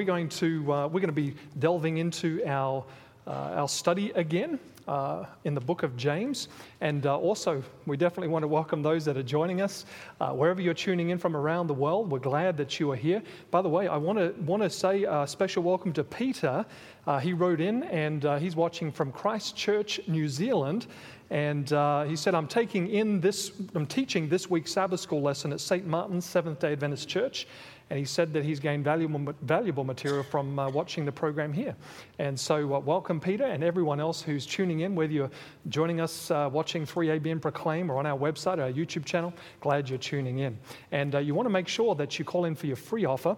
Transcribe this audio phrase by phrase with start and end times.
[0.00, 2.82] we're going to uh, we're going to be delving into our
[3.26, 6.48] uh, our study again uh, in the book of James.
[6.80, 9.84] And uh, also, we definitely want to welcome those that are joining us
[10.18, 12.10] uh, wherever you're tuning in from around the world.
[12.10, 13.22] We're glad that you are here.
[13.50, 16.64] By the way, I want to want to say a special welcome to Peter.
[17.06, 20.86] Uh, he wrote in, and he's watching from Christchurch, New Zealand.
[21.30, 25.52] And uh, he said, I'm taking in this, I'm teaching this week's Sabbath school lesson
[25.52, 25.86] at St.
[25.86, 27.46] Martin's Seventh day Adventist Church.
[27.90, 31.74] And he said that he's gained valuable, valuable material from uh, watching the program here.
[32.20, 35.30] And so, uh, welcome, Peter, and everyone else who's tuning in, whether you're
[35.68, 39.34] joining us uh, watching 3ABN Proclaim or on our website, our YouTube channel.
[39.60, 40.56] Glad you're tuning in.
[40.92, 43.36] And uh, you want to make sure that you call in for your free offer.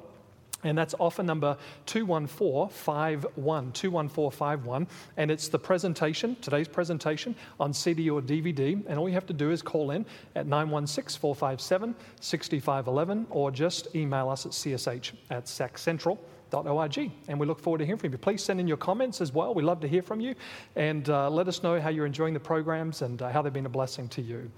[0.64, 4.86] And that's offer number 21451, 21451.
[5.16, 8.80] And it's the presentation, today's presentation on CD or DVD.
[8.86, 10.06] And all you have to do is call in
[10.36, 17.10] at 916 457 6511 or just email us at csh at saccentral.org.
[17.28, 18.18] And we look forward to hearing from you.
[18.18, 19.54] Please send in your comments as well.
[19.54, 20.34] We love to hear from you.
[20.76, 23.66] And uh, let us know how you're enjoying the programs and uh, how they've been
[23.66, 24.50] a blessing to you.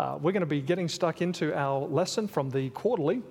[0.00, 3.22] Uh, we're going to be getting stuck into our lesson from the quarterly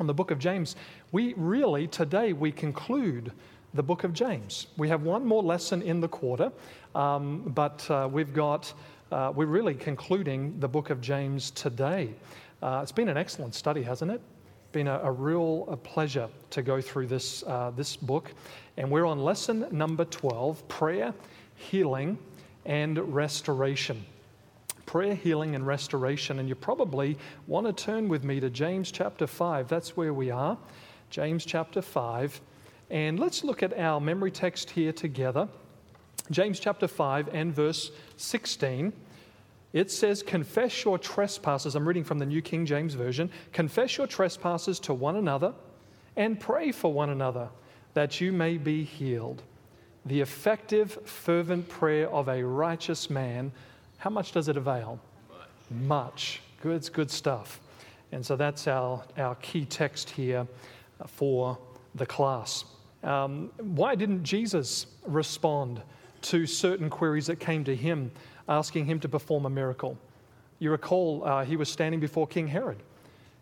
[0.00, 0.74] on the book of James.
[1.12, 3.32] We really, today, we conclude
[3.74, 4.68] the book of James.
[4.76, 6.52] We have one more lesson in the quarter,
[6.94, 8.72] um, but uh, we've got,
[9.10, 12.10] uh, we're really concluding the book of James today.
[12.62, 14.20] Uh, it's been an excellent study, hasn't it?
[14.70, 18.30] Been a, a real a pleasure to go through this, uh, this book.
[18.76, 21.12] And we're on lesson number 12 prayer,
[21.56, 22.18] healing,
[22.64, 24.04] and restoration
[24.86, 26.40] prayer, healing, and restoration.
[26.40, 27.16] And you probably
[27.46, 29.68] want to turn with me to James chapter 5.
[29.68, 30.58] That's where we are.
[31.10, 32.40] James chapter 5.
[32.90, 35.48] And let's look at our memory text here together.
[36.30, 38.92] James chapter 5 and verse 16.
[39.72, 41.74] It says, Confess your trespasses.
[41.74, 43.30] I'm reading from the New King James Version.
[43.52, 45.52] Confess your trespasses to one another
[46.16, 47.48] and pray for one another
[47.94, 49.42] that you may be healed.
[50.06, 53.52] The effective, fervent prayer of a righteous man
[54.00, 54.98] how much does it avail?
[55.28, 55.80] Much.
[55.86, 56.40] Much.
[56.62, 57.60] Good, good stuff.
[58.12, 60.46] And so that's our, our key text here
[61.06, 61.58] for
[61.94, 62.64] the class.
[63.02, 65.82] Um, why didn't Jesus respond
[66.22, 68.10] to certain queries that came to him,
[68.48, 69.98] asking him to perform a miracle?
[70.58, 72.82] You recall uh, he was standing before King Herod.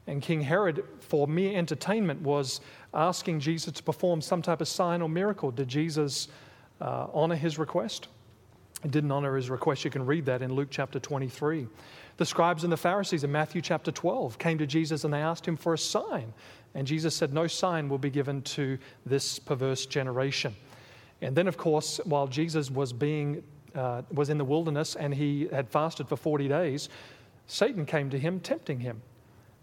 [0.07, 2.61] And King Herod, for mere entertainment, was
[2.95, 5.51] asking Jesus to perform some type of sign or miracle.
[5.51, 6.29] Did Jesus
[6.81, 8.09] uh, honor his request?
[8.83, 9.85] He didn't honor his request.
[9.85, 11.67] You can read that in Luke chapter 23.
[12.17, 15.47] The scribes and the Pharisees in Matthew chapter 12 came to Jesus and they asked
[15.47, 16.33] him for a sign.
[16.75, 20.55] And Jesus said, No sign will be given to this perverse generation.
[21.21, 23.43] And then, of course, while Jesus was being
[23.75, 26.89] uh, was in the wilderness and he had fasted for 40 days,
[27.47, 29.03] Satan came to him, tempting him,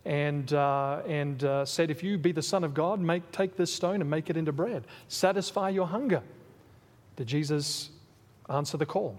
[0.05, 3.73] and, uh, and uh, said, If you be the Son of God, make, take this
[3.73, 4.85] stone and make it into bread.
[5.07, 6.21] Satisfy your hunger.
[7.15, 7.91] Did Jesus
[8.49, 9.17] answer the call.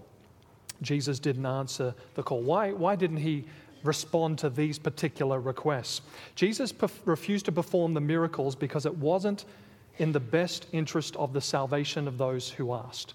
[0.81, 2.41] Jesus didn't answer the call.
[2.41, 3.45] Why, why didn't he
[3.83, 6.01] respond to these particular requests?
[6.35, 9.45] Jesus perf- refused to perform the miracles because it wasn't
[9.97, 13.13] in the best interest of the salvation of those who asked.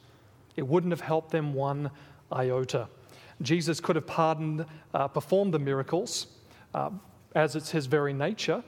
[0.56, 1.90] It wouldn't have helped them one
[2.32, 2.88] iota.
[3.40, 6.26] Jesus could have pardoned, uh, performed the miracles,
[6.74, 6.90] uh,
[7.34, 8.62] as it's his very nature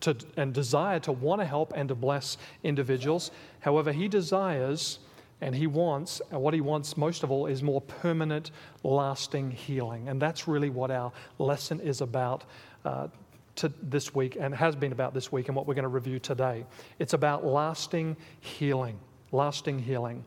[0.00, 3.30] to, and desire to want to help and to bless individuals.
[3.60, 4.98] However, he desires
[5.40, 8.50] and he wants, what he wants most of all, is more permanent,
[8.82, 10.08] lasting healing.
[10.08, 12.44] And that's really what our lesson is about
[12.84, 13.08] uh,
[13.56, 16.18] to this week and has been about this week and what we're going to review
[16.18, 16.64] today.
[16.98, 18.98] It's about lasting healing.
[19.30, 20.24] Lasting healing.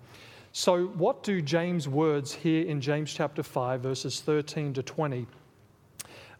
[0.53, 5.25] So, what do James' words here in James chapter 5, verses 13 to 20,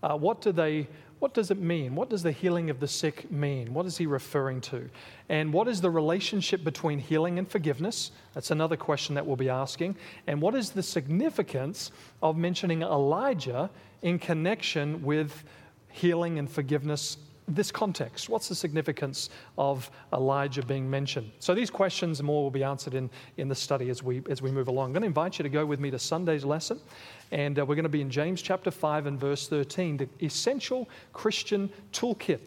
[0.03, 0.87] uh, what do they
[1.21, 1.93] what does it mean?
[1.93, 3.75] What does the healing of the sick mean?
[3.75, 4.89] What is he referring to?
[5.29, 8.09] And what is the relationship between healing and forgiveness?
[8.33, 9.97] That's another question that we'll be asking.
[10.25, 11.91] And what is the significance
[12.23, 13.69] of mentioning Elijah
[14.01, 15.43] in connection with
[15.89, 17.17] healing and forgiveness
[17.47, 18.27] this context?
[18.27, 19.29] What's the significance
[19.59, 21.31] of Elijah being mentioned?
[21.37, 24.41] So these questions and more will be answered in, in the study as we, as
[24.41, 24.87] we move along.
[24.87, 26.79] I'm going to invite you to go with me to Sunday's lesson,
[27.31, 30.89] and uh, we're going to be in James chapter 5 and verse 13, the essential
[31.13, 32.39] Christian toolkit.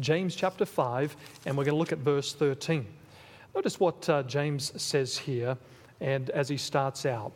[0.00, 1.16] James chapter 5,
[1.46, 2.86] and we're going to look at verse 13.
[3.54, 5.56] Notice what uh, James says here,
[6.00, 7.32] and as he starts out.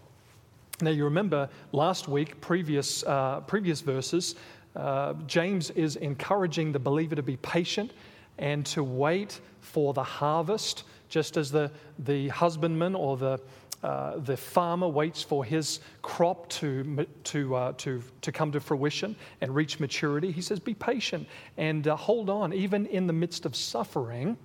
[0.80, 4.34] Now, you remember last week, previous, uh, previous verses,
[4.76, 7.92] uh, James is encouraging the believer to be patient
[8.38, 13.40] and to wait for the harvest, just as the, the husbandman or the,
[13.82, 19.14] uh, the farmer waits for his crop to, to, uh, to, to come to fruition
[19.40, 20.32] and reach maturity.
[20.32, 24.36] He says, Be patient and uh, hold on, even in the midst of suffering.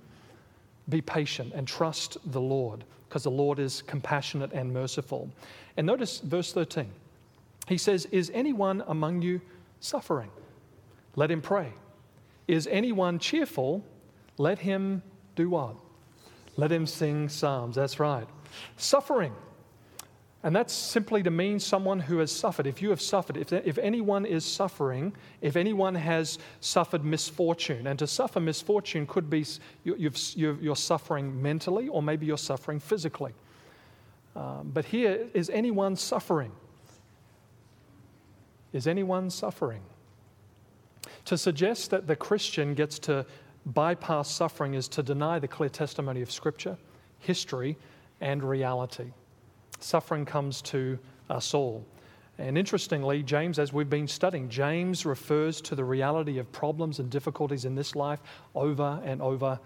[0.90, 5.30] Be patient and trust the Lord because the Lord is compassionate and merciful.
[5.78, 6.88] And notice verse 13.
[7.68, 9.42] He says, Is anyone among you
[9.80, 10.30] suffering?
[11.16, 11.72] Let him pray.
[12.48, 13.84] Is anyone cheerful?
[14.38, 15.02] Let him
[15.36, 15.76] do what?
[16.56, 17.76] Let him sing psalms.
[17.76, 18.28] That's right.
[18.78, 19.34] Suffering.
[20.46, 22.68] And that's simply to mean someone who has suffered.
[22.68, 27.98] If you have suffered, if, if anyone is suffering, if anyone has suffered misfortune, and
[28.00, 29.46] to suffer misfortune could be
[29.86, 30.12] you,
[30.70, 33.32] are suffering mentally or maybe you're suffering physically.
[34.36, 36.52] Um, but here, is anyone suffering?
[38.74, 39.82] Is anyone suffering?
[41.26, 43.26] To suggest that the Christian gets to
[43.66, 46.78] bypass suffering is to deny the clear testimony of Scripture,
[47.20, 47.78] history,
[48.24, 49.12] and reality.
[49.80, 50.98] Suffering comes to
[51.30, 51.86] us all.
[52.40, 57.10] And interestingly, James, as we've been studying, James refers to the reality of problems and
[57.10, 58.20] difficulties in this life
[58.56, 59.60] over and over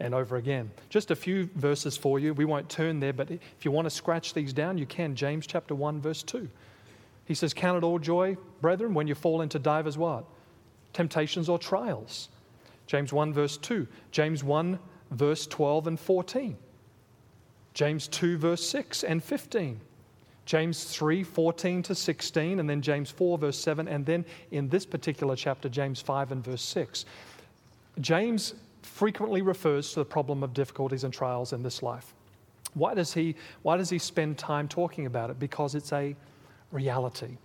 [0.00, 0.70] and over again.
[0.88, 2.32] Just a few verses for you.
[2.34, 5.14] We won't turn there, but if you want to scratch these down, you can.
[5.14, 6.48] James chapter 1, verse 2.
[7.26, 10.24] He says, Count it all joy, brethren, when you fall into divers what?
[10.92, 12.28] Temptations or trials.
[12.86, 13.86] James 1, verse 2.
[14.12, 14.78] James 1,
[15.10, 16.56] verse 12 and 14.
[17.74, 19.80] James 2, verse 6 and 15.
[20.46, 24.84] James 3, 14 to 16, and then James 4, verse 7, and then in this
[24.84, 27.06] particular chapter, James 5 and verse 6.
[28.00, 32.14] James frequently refers to the problem of difficulties and trials in this life.
[32.74, 35.38] Why does he, why does he spend time talking about it?
[35.38, 36.14] Because it's a
[36.72, 37.38] reality.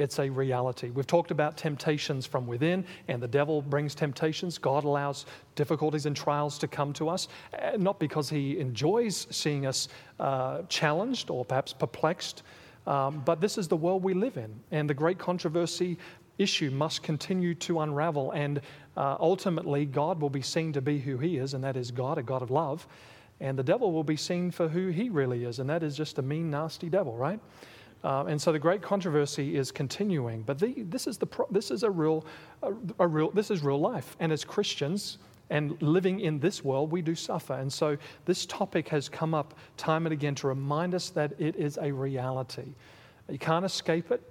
[0.00, 0.88] It's a reality.
[0.88, 4.56] We've talked about temptations from within, and the devil brings temptations.
[4.56, 5.26] God allows
[5.56, 9.88] difficulties and trials to come to us, eh, not because he enjoys seeing us
[10.18, 12.44] uh, challenged or perhaps perplexed,
[12.86, 14.50] um, but this is the world we live in.
[14.70, 15.98] And the great controversy
[16.38, 18.30] issue must continue to unravel.
[18.30, 18.62] And
[18.96, 22.16] uh, ultimately, God will be seen to be who he is, and that is God,
[22.16, 22.88] a God of love.
[23.38, 26.18] And the devil will be seen for who he really is, and that is just
[26.18, 27.40] a mean, nasty devil, right?
[28.02, 30.42] Uh, and so the great controversy is continuing.
[30.42, 32.24] But the, this, is the pro- this is a real,
[32.62, 34.16] a, a real, this is real life.
[34.20, 35.18] And as Christians,
[35.50, 37.54] and living in this world, we do suffer.
[37.54, 41.56] And so this topic has come up time and again to remind us that it
[41.56, 42.72] is a reality.
[43.28, 44.22] You can't escape it.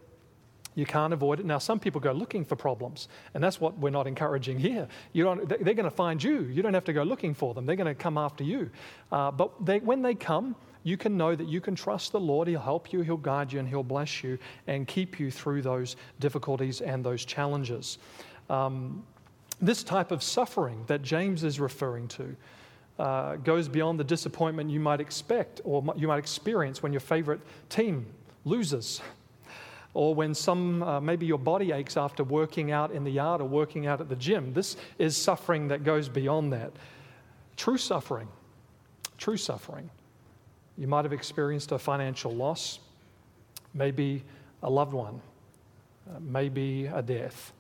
[0.76, 1.46] You can't avoid it.
[1.46, 4.88] Now, some people go looking for problems, and that's what we're not encouraging here.
[5.12, 6.44] You don't, they're going to find you.
[6.44, 7.66] You don't have to go looking for them.
[7.66, 8.70] They're going to come after you.
[9.12, 12.48] Uh, but they, when they come, you can know that you can trust the Lord.
[12.48, 14.38] He'll help you, He'll guide you, and He'll bless you
[14.68, 17.98] and keep you through those difficulties and those challenges.
[18.50, 19.04] Um,
[19.62, 22.36] this type of suffering that James is referring to
[22.98, 27.42] uh, goes beyond the disappointment you might expect or you might experience when your favorite
[27.70, 28.06] team
[28.46, 29.02] loses.
[29.96, 33.46] Or when some, uh, maybe your body aches after working out in the yard or
[33.48, 34.54] working out at the gym.
[34.54, 36.72] This is suffering that goes beyond that.
[37.58, 38.28] True suffering,
[39.18, 39.90] true suffering
[40.80, 42.80] you might have experienced a financial loss,
[43.74, 44.24] maybe
[44.64, 45.22] a loved one,
[46.10, 47.52] uh, maybe a death.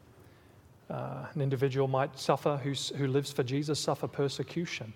[0.89, 4.93] Uh, an individual might suffer, who lives for Jesus, suffer persecution,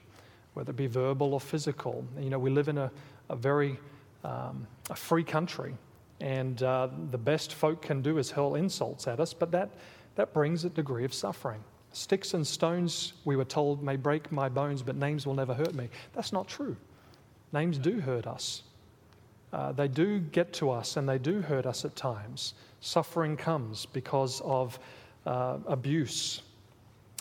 [0.54, 2.06] whether it be verbal or physical.
[2.18, 2.90] You know, we live in a,
[3.30, 3.78] a very
[4.24, 5.76] um, a free country,
[6.22, 9.70] and uh, the best folk can do is hurl insults at us, but that,
[10.16, 11.62] that brings a degree of suffering.
[11.92, 15.76] Sticks and stones, we were told, may break my bones, but names will never hurt
[15.76, 15.90] me.
[16.14, 16.78] That's not true.
[17.54, 18.64] Names do hurt us.
[19.54, 22.56] Uh, they do get to us and they do hurt us at times.
[22.82, 24.80] Suffering comes because of
[25.28, 26.42] uh, abuse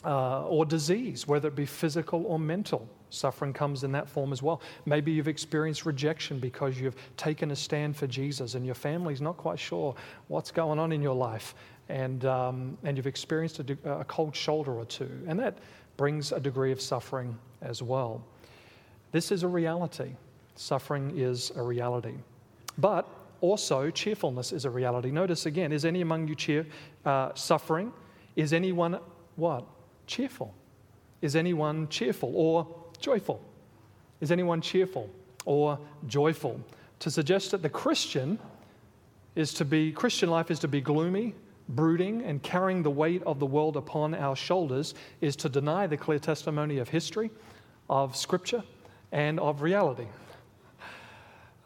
[0.05, 2.89] uh, or disease, whether it be physical or mental.
[3.11, 4.63] Suffering comes in that form as well.
[4.87, 9.37] Maybe you've experienced rejection because you've taken a stand for Jesus and your family's not
[9.37, 9.95] quite sure
[10.29, 11.55] what's going on in your life,
[11.91, 15.11] and, um, and you've experienced a, a cold shoulder or two.
[15.29, 15.59] And that
[15.99, 18.25] brings a degree of suffering as well.
[19.13, 20.17] This is a reality.
[20.57, 22.15] Suffering is a reality.
[22.79, 23.07] But
[23.41, 25.11] also, cheerfulness is a reality.
[25.11, 26.67] Notice again, is any among you cheer,
[27.05, 27.93] uh, suffering?
[28.37, 28.99] Is anyone
[29.37, 29.67] what?
[30.07, 30.55] Cheerful.
[31.21, 32.67] Is anyone cheerful or
[33.01, 33.43] joyful?
[34.21, 35.11] Is anyone cheerful
[35.45, 36.61] or joyful?
[37.01, 38.39] To suggest that the Christian
[39.35, 41.35] is to be, Christian life is to be gloomy,
[41.69, 45.97] brooding, and carrying the weight of the world upon our shoulders is to deny the
[45.97, 47.31] clear testimony of history,
[47.89, 48.63] of Scripture,
[49.13, 50.07] and of reality.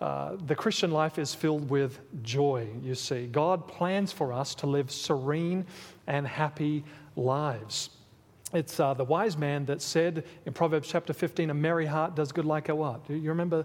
[0.00, 3.26] Uh, the Christian life is filled with joy, you see.
[3.28, 5.64] God plans for us to live serene
[6.06, 6.84] and happy
[7.14, 7.90] lives.
[8.52, 12.30] It's uh, the wise man that said in Proverbs chapter 15, a merry heart does
[12.30, 13.06] good like a what?
[13.06, 13.64] Do you remember?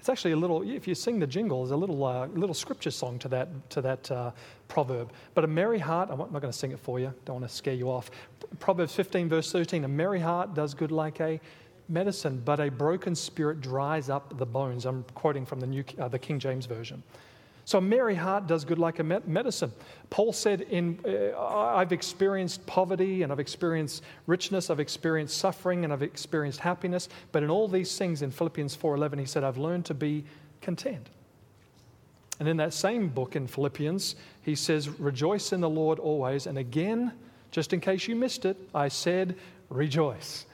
[0.00, 2.90] It's actually a little, if you sing the jingle, there's a little, uh, little scripture
[2.90, 4.30] song to that, to that uh,
[4.66, 5.12] proverb.
[5.34, 7.54] But a merry heart, I'm not going to sing it for you, don't want to
[7.54, 8.10] scare you off.
[8.58, 11.38] Proverbs 15, verse 13, a merry heart does good like a
[11.90, 14.86] medicine, but a broken spirit dries up the bones.
[14.86, 17.02] I'm quoting from the, New, uh, the King James Version.
[17.64, 19.72] So a merry heart does good like a medicine.
[20.08, 25.92] Paul said, in, uh, I've experienced poverty and I've experienced richness, I've experienced suffering and
[25.92, 29.84] I've experienced happiness, but in all these things in Philippians 4.11, he said, I've learned
[29.86, 30.24] to be
[30.60, 31.10] content.
[32.40, 36.46] And in that same book in Philippians, he says, Rejoice in the Lord always.
[36.46, 37.12] And again,
[37.50, 39.36] just in case you missed it, I said,
[39.68, 40.46] Rejoice.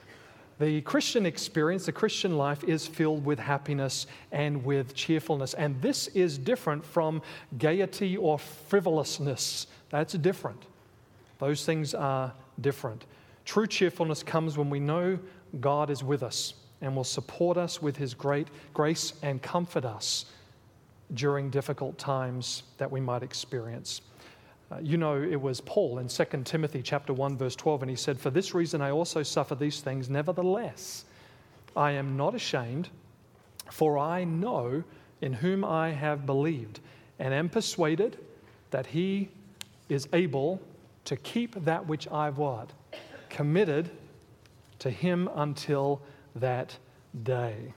[0.59, 5.53] The Christian experience, the Christian life, is filled with happiness and with cheerfulness.
[5.53, 7.21] And this is different from
[7.59, 9.67] gaiety or frivolousness.
[9.91, 10.63] That's different.
[11.39, 13.05] Those things are different.
[13.45, 15.19] True cheerfulness comes when we know
[15.61, 20.27] God is with us and will support us with his great grace and comfort us
[21.15, 24.01] during difficult times that we might experience.
[24.71, 27.97] Uh, you know, it was Paul in 2 Timothy chapter 1 verse 12 and he
[27.97, 31.05] said, "For this reason I also suffer these things, nevertheless
[31.77, 32.89] I am not ashamed,
[33.71, 34.83] for I know
[35.21, 36.81] in whom I have believed
[37.19, 38.19] and am persuaded
[38.71, 39.29] that he
[39.89, 40.61] is able
[41.05, 42.73] to keep that which I've what?
[43.29, 43.91] Committed
[44.81, 46.03] to him until
[46.35, 46.77] that
[47.23, 47.73] day."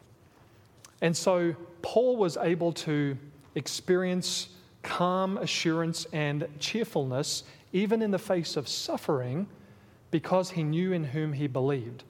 [1.02, 3.16] And so Paul was able to
[3.54, 4.50] experience
[4.84, 7.44] calm assurance and cheerfulness
[7.74, 9.48] even in the face of suffering
[10.12, 12.04] because he knew in whom he believed.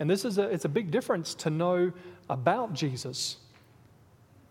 [0.00, 1.92] And this is a, it's a big difference to know
[2.28, 3.36] about Jesus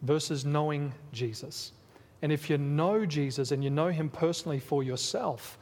[0.02, 1.74] versus knowing Jesus.
[2.22, 5.58] And if you know Jesus and you know him personally for yourself,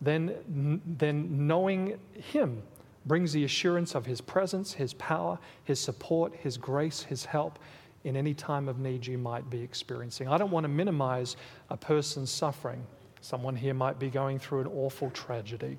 [0.00, 2.62] then, then knowing him
[3.06, 7.58] brings the assurance of his presence, his power, his support, his grace, his help
[8.04, 10.28] in any time of need you might be experiencing.
[10.28, 11.36] I don't want to minimize
[11.70, 12.84] a person's suffering.
[13.20, 15.78] Someone here might be going through an awful tragedy,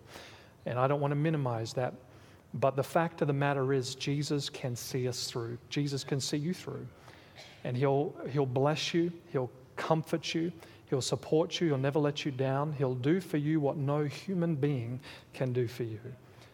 [0.65, 1.93] and I don't want to minimize that.
[2.53, 5.57] But the fact of the matter is, Jesus can see us through.
[5.69, 6.87] Jesus can see you through.
[7.63, 10.51] And he'll, he'll bless you, He'll comfort you,
[10.89, 12.73] He'll support you, He'll never let you down.
[12.73, 14.99] He'll do for you what no human being
[15.33, 15.99] can do for you.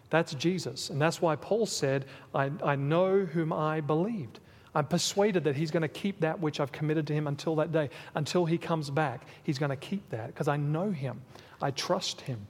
[0.09, 0.89] That's Jesus.
[0.89, 4.39] And that's why Paul said, I, I know whom I believed.
[4.75, 7.71] I'm persuaded that he's going to keep that which I've committed to him until that
[7.71, 9.25] day, until he comes back.
[9.43, 11.21] He's going to keep that because I know him.
[11.61, 12.45] I trust him,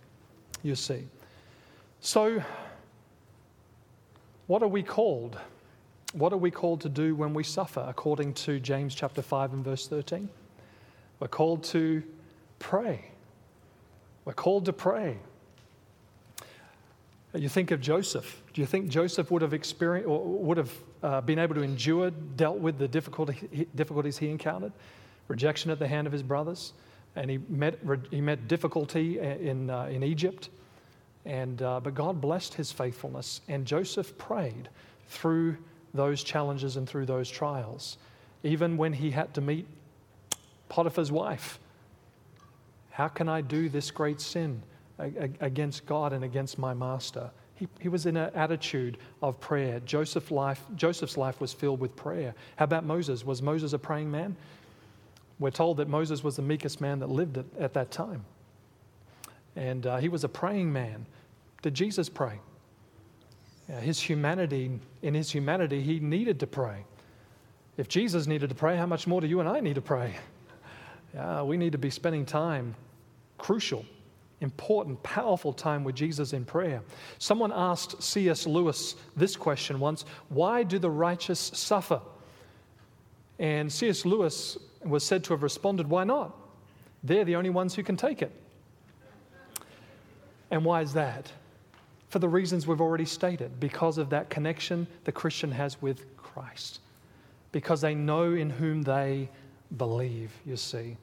[0.61, 1.07] you see.
[2.01, 2.43] So,
[4.47, 5.37] what are we called?
[6.13, 9.63] What are we called to do when we suffer, according to James chapter 5 and
[9.63, 10.27] verse 13?
[11.19, 12.03] We're called to
[12.57, 13.11] pray.
[14.25, 15.17] We're called to pray.
[17.35, 18.41] You think of Joseph.
[18.53, 22.09] Do you think Joseph would have experienced or would have uh, been able to endure,
[22.09, 24.71] dealt with the difficulty, difficulties he encountered?
[25.27, 26.73] Rejection at the hand of his brothers,
[27.15, 27.77] and he met
[28.09, 30.49] he met difficulty in uh, in Egypt,
[31.25, 34.69] and uh, but God blessed his faithfulness, and Joseph prayed
[35.07, 35.55] through
[35.93, 37.97] those challenges and through those trials,
[38.41, 39.67] even when he had to meet
[40.67, 41.59] Potiphar's wife.
[42.89, 44.63] How can I do this great sin?
[44.99, 47.31] Against God and against my master.
[47.55, 49.79] He, he was in an attitude of prayer.
[49.81, 52.33] Joseph life, Joseph's life was filled with prayer.
[52.55, 53.25] How about Moses?
[53.25, 54.35] Was Moses a praying man?
[55.39, 58.23] We're told that Moses was the meekest man that lived at, at that time.
[59.55, 61.05] And uh, he was a praying man.
[61.61, 62.39] Did Jesus pray?
[63.67, 66.85] Yeah, his humanity, in his humanity, he needed to pray.
[67.77, 70.15] If Jesus needed to pray, how much more do you and I need to pray?
[71.11, 72.75] Yeah, we need to be spending time,
[73.39, 73.83] crucial,
[74.41, 76.81] important, powerful time with Jesus in prayer.
[77.17, 78.47] Someone asked C.S.
[78.47, 82.01] Lewis this question once Why do the righteous suffer?
[83.37, 84.05] And C.S.
[84.05, 86.35] Lewis was said to have responded, Why not?
[87.03, 88.31] They're the only ones who can take it.
[90.51, 91.31] And why is that?
[92.09, 96.79] For the reasons we've already stated, because of that connection the Christian has with Christ,
[97.51, 99.29] because they know in whom they
[99.77, 100.97] believe, you see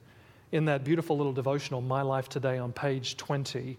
[0.56, 3.78] in that beautiful little devotional, My Life Today, on page 20,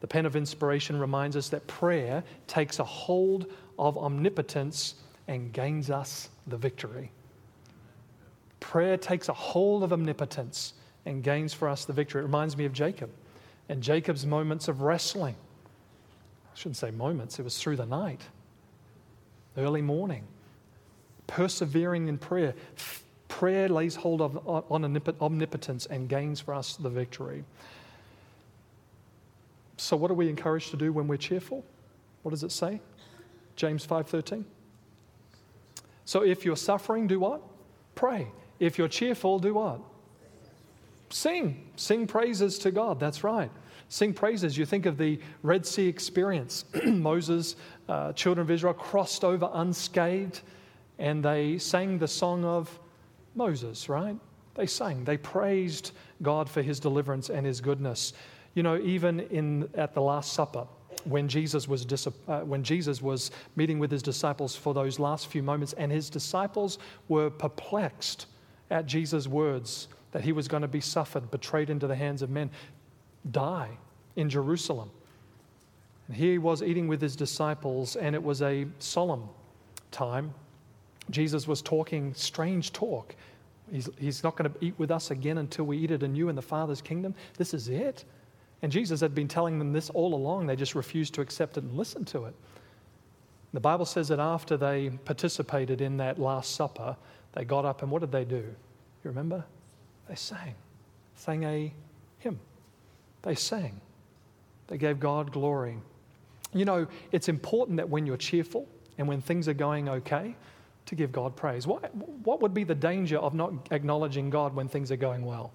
[0.00, 3.46] the pen of inspiration reminds us that prayer takes a hold
[3.78, 7.10] of omnipotence and gains us the victory.
[8.60, 10.74] Prayer takes a hold of omnipotence
[11.06, 12.20] and gains for us the victory.
[12.20, 13.10] It reminds me of Jacob
[13.70, 15.34] and Jacob's moments of wrestling.
[15.34, 18.20] I shouldn't say moments, it was through the night,
[19.56, 20.24] early morning,
[21.26, 22.54] persevering in prayer,
[23.28, 24.84] prayer lays hold of, on
[25.20, 27.44] omnipotence and gains for us the victory.
[29.76, 31.64] So what are we encouraged to do when we're cheerful?
[32.22, 32.80] What does it say?
[33.56, 34.44] James 5:13.
[36.04, 37.42] So if you're suffering, do what?
[37.94, 38.28] Pray.
[38.58, 39.80] If you're cheerful, do what?
[41.10, 41.70] Sing.
[41.76, 42.98] Sing praises to God.
[42.98, 43.50] That's right.
[43.88, 44.56] Sing praises.
[44.56, 46.64] You think of the Red Sea experience.
[46.84, 47.56] Moses,
[47.88, 50.42] uh, children of Israel, crossed over unscathed
[50.98, 52.78] and they sang the song of
[53.34, 54.16] Moses, right?
[54.54, 55.92] They sang, they praised
[56.22, 58.12] God for his deliverance and his goodness.
[58.54, 60.66] You know, even in, at the Last Supper,
[61.04, 61.86] when Jesus, was
[62.26, 66.10] uh, when Jesus was meeting with his disciples for those last few moments, and his
[66.10, 68.26] disciples were perplexed
[68.70, 72.30] at Jesus' words that he was going to be suffered, betrayed into the hands of
[72.30, 72.50] men,
[73.30, 73.70] die
[74.16, 74.90] in Jerusalem.
[76.08, 79.28] And he was eating with his disciples, and it was a solemn
[79.90, 80.34] time.
[81.10, 83.14] Jesus was talking strange talk.
[83.70, 86.36] He's, he's not going to eat with us again until we eat it anew in
[86.36, 87.14] the Father's kingdom.
[87.36, 88.04] This is it.
[88.62, 90.46] And Jesus had been telling them this all along.
[90.46, 92.34] They just refused to accept it and listen to it.
[93.52, 96.96] The Bible says that after they participated in that Last Supper,
[97.32, 98.36] they got up and what did they do?
[98.36, 99.44] You remember?
[100.08, 100.54] They sang,
[101.14, 101.72] sang a
[102.18, 102.40] hymn.
[103.22, 103.80] They sang.
[104.66, 105.78] They gave God glory.
[106.52, 110.34] You know, it's important that when you're cheerful and when things are going okay,
[110.88, 111.66] to give God praise.
[111.66, 115.52] What, what would be the danger of not acknowledging God when things are going well?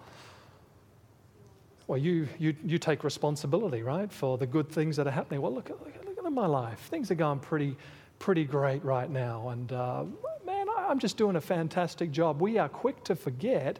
[1.87, 5.41] Well, you, you, you take responsibility, right, for the good things that are happening.
[5.41, 6.79] Well, look, look, look at my life.
[6.89, 7.75] Things are going pretty,
[8.19, 9.49] pretty great right now.
[9.49, 10.05] And uh,
[10.45, 12.41] man, I'm just doing a fantastic job.
[12.41, 13.79] We are quick to forget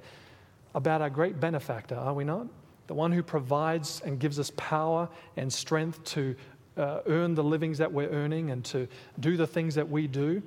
[0.76, 2.48] about our great benefactor, are we not?
[2.88, 5.08] The one who provides and gives us power
[5.38, 6.36] and strength to
[6.76, 8.88] uh, earn the livings that we're earning and to
[9.20, 10.42] do the things that we do.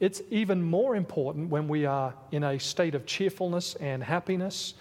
[0.00, 4.74] It's even more important when we are in a state of cheerfulness and happiness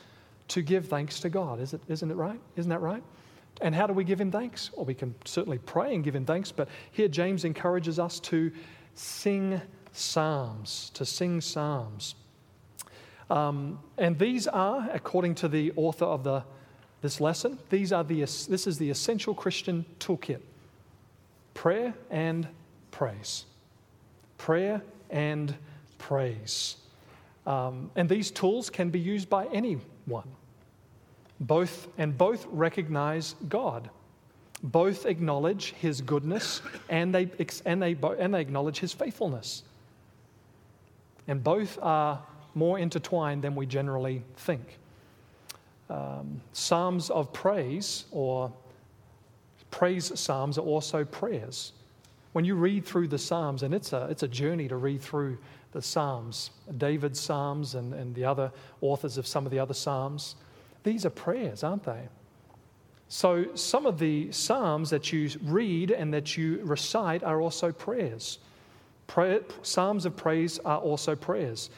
[0.47, 1.59] to give thanks to God.
[1.59, 2.39] Is it, isn't it right?
[2.55, 3.03] Isn't that right?
[3.61, 4.71] And how do we give Him thanks?
[4.75, 8.51] Well, we can certainly pray and give Him thanks, but here James encourages us to
[8.95, 9.61] sing
[9.91, 12.15] psalms, to sing psalms.
[13.29, 16.43] Um, and these are, according to the author of the,
[17.01, 20.39] this lesson, these are the, this is the essential Christian toolkit
[21.53, 22.47] prayer and
[22.91, 23.43] praise.
[24.37, 25.55] Prayer and
[25.97, 26.77] praise.
[27.45, 30.27] Um, and these tools can be used by anyone.
[31.39, 33.89] Both and both recognize God.
[34.61, 37.29] Both acknowledge His goodness and they,
[37.65, 39.63] and they, and they acknowledge His faithfulness.
[41.27, 42.21] And both are
[42.55, 44.77] more intertwined than we generally think.
[45.89, 48.51] Um, psalms of praise or
[49.71, 51.71] praise psalms are also prayers.
[52.31, 55.37] When you read through the Psalms, and it's a, it's a journey to read through
[55.71, 60.35] the Psalms, David's Psalms and, and the other authors of some of the other Psalms,
[60.83, 62.07] these are prayers, aren't they?
[63.07, 68.37] So some of the Psalms that you read and that you recite are also prayers.
[69.07, 71.71] Prayer, Psalms of praise are also prayers.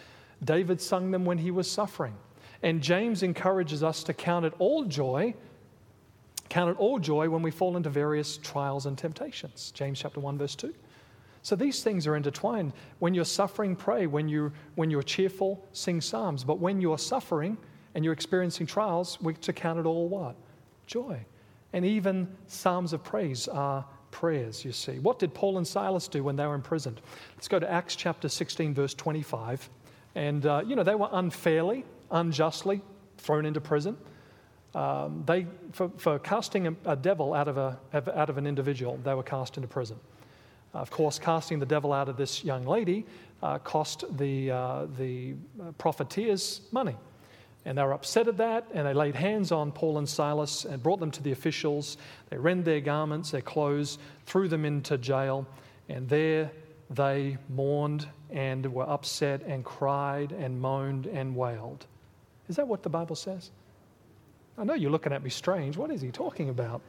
[0.43, 2.15] David sung them when he was suffering.
[2.63, 5.33] And James encourages us to count it all joy
[6.51, 9.71] Count it all joy when we fall into various trials and temptations.
[9.71, 10.73] James chapter 1, verse 2.
[11.43, 12.73] So these things are intertwined.
[12.99, 14.05] When you're suffering, pray.
[14.05, 16.43] When, you, when you're cheerful, sing psalms.
[16.43, 17.57] But when you're suffering
[17.95, 20.35] and you're experiencing trials, we're to count it all what?
[20.87, 21.25] Joy.
[21.71, 24.99] And even psalms of praise are prayers, you see.
[24.99, 26.99] What did Paul and Silas do when they were imprisoned?
[27.33, 29.69] Let's go to Acts chapter 16, verse 25.
[30.15, 32.81] And, uh, you know, they were unfairly, unjustly
[33.19, 33.95] thrown into prison
[34.73, 38.97] um, they, for, for casting a, a, devil out of, a, out of an individual,
[39.03, 39.97] they were cast into prison.
[40.73, 43.05] Uh, of course, casting the devil out of this young lady
[43.43, 45.33] uh, cost the, uh, the
[45.77, 46.95] profiteers money.
[47.65, 50.81] And they were upset at that, and they laid hands on Paul and Silas and
[50.81, 51.97] brought them to the officials.
[52.29, 55.45] They rend their garments, their clothes, threw them into jail,
[55.87, 56.51] and there
[56.89, 61.85] they mourned and were upset and cried and moaned and wailed.
[62.49, 63.51] Is that what the Bible says?
[64.57, 65.77] I know you're looking at me strange.
[65.77, 66.81] What is he talking about?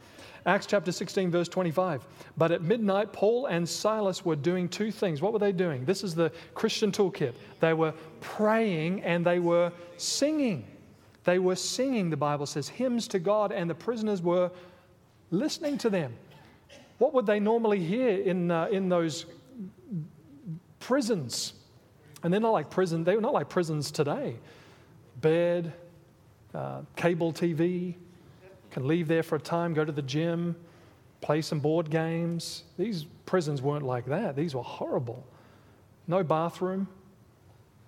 [0.45, 2.05] Acts chapter 16, verse 25.
[2.37, 5.21] But at midnight, Paul and Silas were doing two things.
[5.21, 5.85] What were they doing?
[5.85, 7.33] This is the Christian toolkit.
[7.61, 10.67] They were praying and they were singing.
[11.23, 14.51] They were singing, the Bible says, hymns to God, and the prisoners were
[15.31, 16.13] listening to them.
[16.97, 19.25] What would they normally hear in, uh, in those
[20.79, 21.53] prisons?
[22.21, 24.35] And they're not like prison, they're not like prisons today.
[25.21, 25.73] Bed,
[26.53, 27.95] uh, cable TV,
[28.71, 30.55] can leave there for a time, go to the gym,
[31.21, 32.63] play some board games.
[32.77, 34.35] These prisons weren't like that.
[34.35, 35.25] These were horrible.
[36.07, 36.87] No bathroom,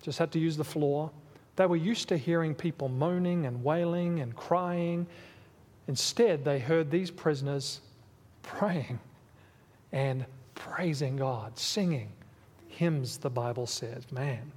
[0.02, 1.10] just had to use the floor.
[1.56, 5.06] They were used to hearing people moaning and wailing and crying.
[5.88, 7.80] Instead, they heard these prisoners
[8.42, 8.98] praying
[9.92, 10.24] and
[10.54, 12.12] praising God, singing
[12.68, 14.10] hymns, the Bible says.
[14.12, 14.52] Man,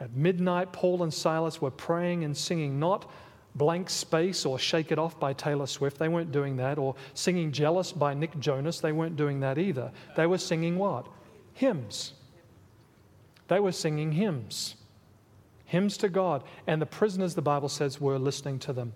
[0.00, 3.10] at midnight, Paul and Silas were praying and singing not
[3.54, 5.98] Blank Space or Shake It Off by Taylor Swift.
[5.98, 6.78] They weren't doing that.
[6.78, 8.80] Or singing Jealous by Nick Jonas.
[8.80, 9.90] They weren't doing that either.
[10.16, 11.06] They were singing what?
[11.54, 12.12] Hymns.
[13.48, 14.76] They were singing hymns.
[15.64, 16.44] Hymns to God.
[16.66, 18.92] And the prisoners, the Bible says, were listening to them.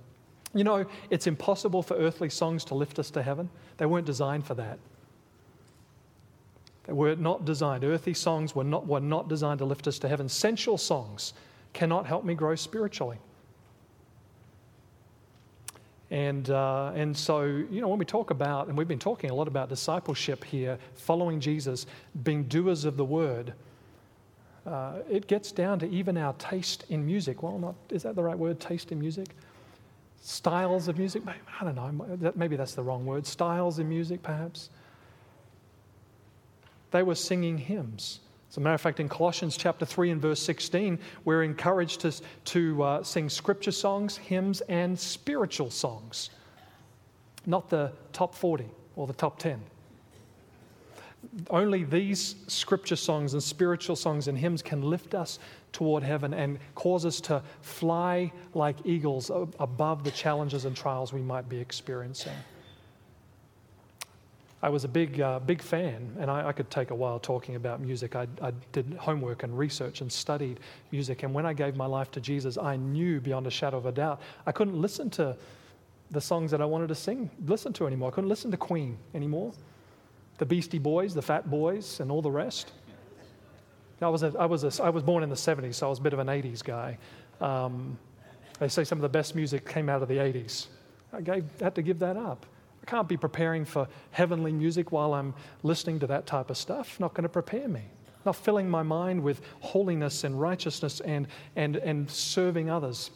[0.55, 3.51] You know, it's impossible for earthly songs to lift us to heaven.
[3.79, 4.79] They weren't designed for that.
[6.85, 7.85] They were not designed.
[7.85, 10.29] Earthly songs were not, were not designed to lift us to heaven.
[10.29, 11.33] Sensual songs
[11.73, 13.19] cannot help me grow spiritually.
[16.11, 19.35] And, uh, and so, you know, when we talk about, and we've been talking a
[19.35, 21.87] lot about discipleship here, following Jesus,
[22.23, 23.55] being doers of the word,
[24.67, 27.43] uh, it gets down to even our taste in music.
[27.43, 29.29] Well, not, is that the right word, taste in music?
[30.21, 31.23] Styles of music?
[31.61, 32.33] I don't know.
[32.37, 33.27] Maybe that's the wrong word.
[33.27, 34.69] Styles in music, perhaps.
[36.93, 38.21] They were singing hymns.
[38.51, 42.13] As a matter of fact, in Colossians chapter 3 and verse 16, we're encouraged to,
[42.45, 46.29] to uh, sing scripture songs, hymns, and spiritual songs.
[47.47, 49.59] Not the top 40 or the top 10.
[51.49, 55.39] Only these scripture songs and spiritual songs and hymns can lift us
[55.73, 61.23] toward heaven and cause us to fly like eagles above the challenges and trials we
[61.23, 62.35] might be experiencing.
[64.63, 67.57] I was a big, uh, big fan, and I, I, could take a while talking
[67.57, 68.15] about music.
[68.15, 70.61] I, I, did homework and research and studied
[70.93, 71.25] music.
[71.25, 73.93] And when I gave my life to Jesus, I knew beyond a shadow of a
[73.93, 75.37] doubt I couldn't listen to
[76.13, 78.13] the songs that I wanted to sing, listen to anymore.
[78.13, 79.53] I couldn't listen to Queen anymore,
[80.39, 82.71] the Beastie Boys, the Fat Boys, and all the rest.
[84.01, 86.01] I was, a, I, was a, I was born in the 70s, so I was
[86.01, 86.99] a bit of an 80s guy.
[87.41, 87.99] Um,
[88.59, 90.67] they say some of the best music came out of the 80s.
[91.13, 92.47] I gave, had to give that up.
[92.83, 96.99] I can't be preparing for heavenly music while I'm listening to that type of stuff.
[96.99, 97.83] Not going to prepare me.
[98.25, 103.11] Not filling my mind with holiness and righteousness and, and, and serving others.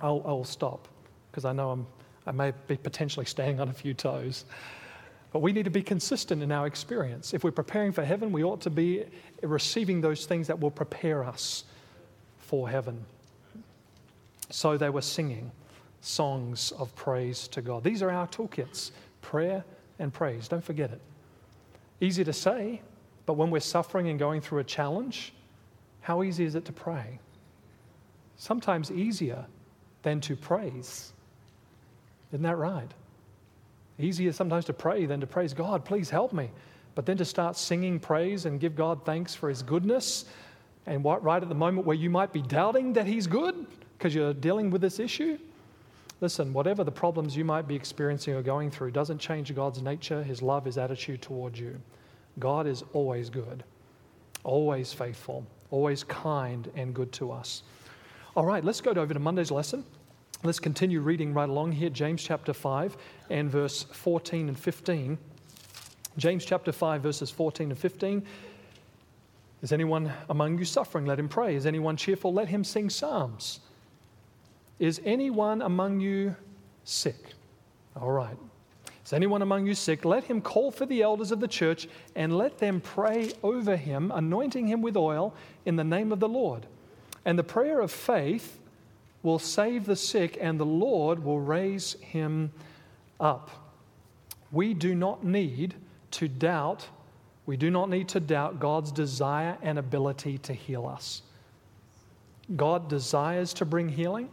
[0.00, 0.88] I'll, I'll stop
[1.30, 1.86] because I know I'm,
[2.26, 4.44] I may be potentially staying on a few toes.
[5.32, 7.34] But we need to be consistent in our experience.
[7.34, 9.04] If we're preparing for heaven, we ought to be
[9.42, 11.64] receiving those things that will prepare us
[12.38, 13.04] for heaven.
[14.50, 15.50] So they were singing
[16.00, 17.84] songs of praise to God.
[17.84, 19.64] These are our toolkits prayer
[19.98, 20.48] and praise.
[20.48, 21.00] Don't forget it.
[22.00, 22.80] Easy to say,
[23.26, 25.32] but when we're suffering and going through a challenge,
[26.00, 27.18] how easy is it to pray?
[28.36, 29.44] Sometimes easier
[30.02, 31.12] than to praise.
[32.32, 32.90] Isn't that right?
[33.98, 36.50] Easier sometimes to pray than to praise God, please help me.
[36.94, 40.24] But then to start singing praise and give God thanks for his goodness,
[40.86, 44.32] and right at the moment where you might be doubting that he's good because you're
[44.32, 45.38] dealing with this issue,
[46.20, 50.22] Listen, whatever the problems you might be experiencing or going through doesn't change God's nature,
[50.22, 51.80] His love, His attitude towards you.
[52.38, 53.62] God is always good,
[54.42, 57.62] always faithful, always kind and good to us.
[58.36, 59.84] All right, let's go over to Monday's lesson.
[60.44, 62.96] Let's continue reading right along here, James chapter 5
[63.30, 65.18] and verse 14 and 15.
[66.16, 68.24] James chapter 5, verses 14 and 15.
[69.62, 71.06] Is anyone among you suffering?
[71.06, 71.56] Let him pray.
[71.56, 72.32] Is anyone cheerful?
[72.32, 73.60] Let him sing psalms.
[74.78, 76.36] Is anyone among you
[76.84, 77.34] sick?
[78.00, 78.36] All right.
[79.04, 80.04] Is anyone among you sick?
[80.04, 84.12] Let him call for the elders of the church and let them pray over him,
[84.14, 86.66] anointing him with oil in the name of the Lord.
[87.24, 88.60] And the prayer of faith
[89.22, 92.52] will save the sick, and the Lord will raise him
[93.18, 93.50] up.
[94.52, 95.74] We do not need
[96.12, 96.86] to doubt,
[97.44, 101.22] we do not need to doubt God's desire and ability to heal us.
[102.56, 104.30] God desires to bring healing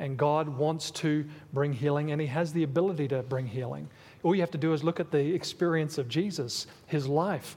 [0.00, 3.88] and God wants to bring healing, and He has the ability to bring healing.
[4.22, 7.56] All you have to do is look at the experience of Jesus, His life.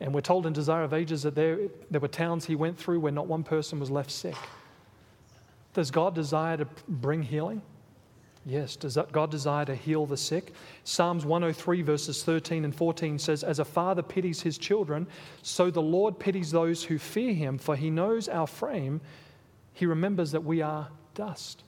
[0.00, 1.58] And we're told in Desire of Ages that there,
[1.90, 4.36] there were towns He went through where not one person was left sick.
[5.74, 7.60] Does God desire to bring healing?
[8.46, 8.76] Yes.
[8.76, 10.54] Does God desire to heal the sick?
[10.84, 15.06] Psalms 103, verses 13 and 14 says, As a father pities his children,
[15.42, 19.00] so the Lord pities those who fear him, for he knows our frame.
[19.74, 21.64] He remembers that we are dust.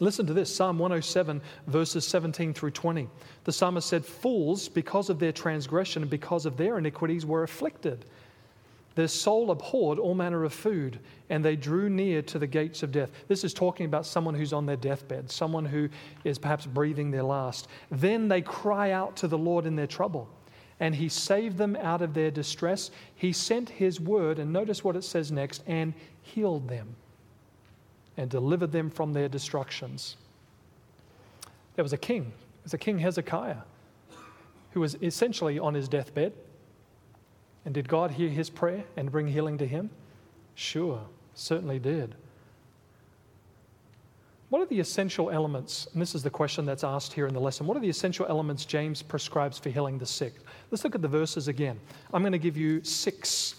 [0.00, 3.08] Listen to this Psalm 107, verses 17 through 20.
[3.44, 8.04] The psalmist said, Fools, because of their transgression and because of their iniquities, were afflicted.
[8.96, 10.98] Their soul abhorred all manner of food,
[11.30, 13.10] and they drew near to the gates of death.
[13.28, 15.88] This is talking about someone who's on their deathbed, someone who
[16.24, 17.68] is perhaps breathing their last.
[17.90, 20.28] Then they cry out to the Lord in their trouble,
[20.80, 22.90] and He saved them out of their distress.
[23.14, 26.96] He sent His word, and notice what it says next, and healed them
[28.16, 30.16] and delivered them from their destructions.
[31.76, 33.56] There was a king, it was a king Hezekiah,
[34.70, 36.32] who was essentially on his deathbed.
[37.64, 39.90] And did God hear his prayer and bring healing to him?
[40.54, 41.00] Sure,
[41.34, 42.14] certainly did.
[44.50, 45.88] what are the essential elements?
[45.92, 47.66] And this is the question that's asked here in the lesson.
[47.66, 50.34] What are the essential elements James prescribes for healing the sick?
[50.70, 51.80] Let's look at the verses again.
[52.12, 53.56] I'm going to give you six.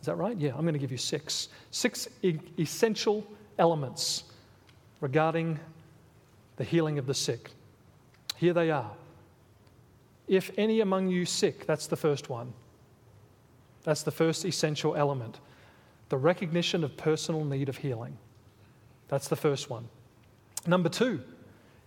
[0.00, 0.36] Is that right?
[0.36, 1.48] Yeah, I'm going to give you six.
[1.70, 2.08] Six
[2.58, 3.26] essential
[3.58, 4.24] elements
[5.00, 5.58] regarding
[6.56, 7.50] the healing of the sick.
[8.36, 8.90] Here they are.
[10.28, 12.52] If any among you sick, that's the first one.
[13.84, 15.38] That's the first essential element
[16.12, 18.18] the recognition of personal need of healing.
[19.08, 19.88] That's the first one.
[20.66, 21.22] Number two,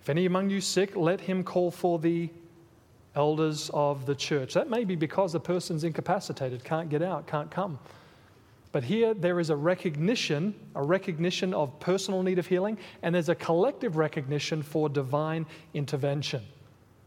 [0.02, 2.32] if any among you sick, let him call for the
[3.16, 4.56] elders of the church.
[4.56, 7.78] That may be because the person's incapacitated, can't get out, can't come.
[8.76, 13.30] But here there is a recognition, a recognition of personal need of healing, and there's
[13.30, 16.44] a collective recognition for divine intervention.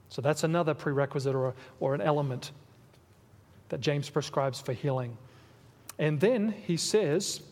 [0.08, 2.52] So that's another prerequisite or, or an element
[3.68, 5.18] that James prescribes for healing.
[5.98, 7.42] And then he says,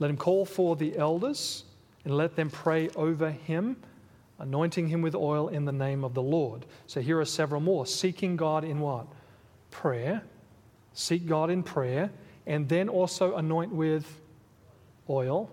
[0.00, 1.62] Let him call for the elders
[2.04, 3.76] and let them pray over him,
[4.40, 6.66] anointing him with oil in the name of the Lord.
[6.88, 7.86] So here are several more.
[7.86, 9.06] Seeking God in what?
[9.70, 10.24] Prayer.
[10.94, 12.10] Seek God in prayer,
[12.46, 14.20] and then also anoint with
[15.08, 15.50] oil.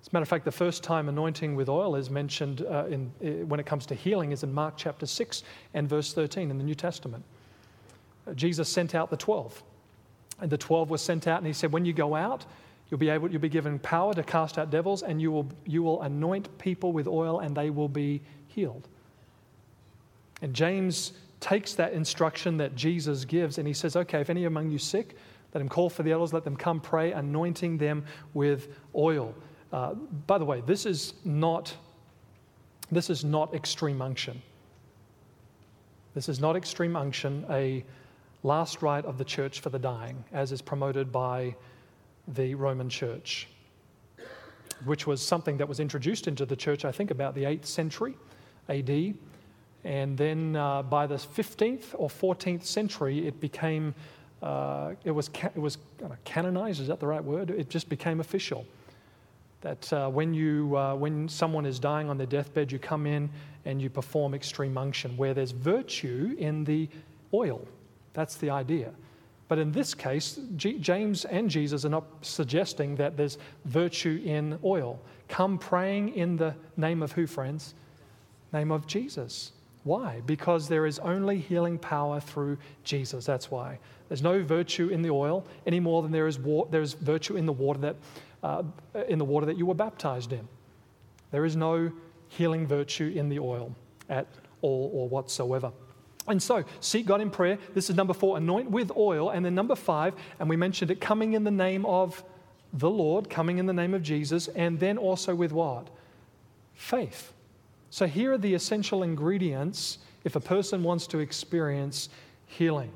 [0.00, 3.12] As a matter of fact, the first time anointing with oil is mentioned uh, in,
[3.24, 5.42] uh, when it comes to healing is in Mark chapter 6
[5.74, 7.24] and verse 13 in the New Testament.
[8.26, 9.62] Uh, Jesus sent out the 12.
[10.40, 12.44] And the 12 were sent out, and he said, When you go out,
[12.90, 15.84] you'll be able, you'll be given power to cast out devils, and you will, you
[15.84, 18.88] will anoint people with oil, and they will be healed.
[20.40, 24.70] And James takes that instruction that Jesus gives, and he says, Okay, if any among
[24.70, 25.16] you sick,
[25.54, 29.34] let him call for the elders, let them come pray, anointing them with oil.
[29.72, 29.94] Uh,
[30.26, 31.74] by the way, this is not
[32.90, 34.42] this is not extreme unction.
[36.14, 37.82] This is not extreme unction, a
[38.42, 41.56] last rite of the church for the dying, as is promoted by
[42.28, 43.48] the Roman church,
[44.84, 48.14] which was something that was introduced into the church, I think, about the 8th century
[48.68, 49.14] AD.
[49.84, 53.94] And then uh, by the 15th or 14th century, it became,
[54.42, 55.78] uh, it was, ca- it was
[56.24, 57.50] canonized, is that the right word?
[57.50, 58.66] It just became official.
[59.60, 63.30] That uh, when, you, uh, when someone is dying on their deathbed, you come in
[63.64, 66.88] and you perform extreme unction, where there's virtue in the
[67.32, 67.66] oil
[68.14, 68.90] that's the idea.
[69.48, 74.58] But in this case, G- James and Jesus are not suggesting that there's virtue in
[74.64, 74.98] oil.
[75.28, 77.74] Come praying in the name of who, friends?
[78.52, 79.52] Name of Jesus.
[79.84, 80.22] Why?
[80.26, 83.26] Because there is only healing power through Jesus.
[83.26, 83.78] That's why.
[84.08, 87.36] There's no virtue in the oil any more than there is, wa- there is virtue
[87.36, 87.96] in the, water that,
[88.42, 88.62] uh,
[89.08, 90.46] in the water that you were baptized in.
[91.32, 91.90] There is no
[92.28, 93.74] healing virtue in the oil
[94.08, 94.28] at
[94.60, 95.72] all or whatsoever.
[96.28, 97.58] And so, seek God in prayer.
[97.74, 99.30] This is number four, anoint with oil.
[99.30, 102.22] And then number five, and we mentioned it, coming in the name of
[102.72, 104.46] the Lord, coming in the name of Jesus.
[104.48, 105.88] And then also with what?
[106.74, 107.32] Faith.
[107.92, 112.08] So, here are the essential ingredients if a person wants to experience
[112.46, 112.90] healing.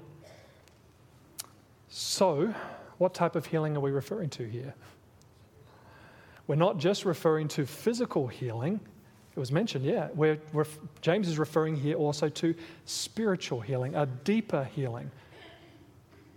[1.90, 2.54] So,
[2.96, 4.72] what type of healing are we referring to here?
[6.46, 8.80] We're not just referring to physical healing,
[9.36, 10.08] it was mentioned, yeah.
[10.14, 10.38] Where
[11.02, 12.54] James is referring here also to
[12.86, 15.10] spiritual healing, a deeper healing,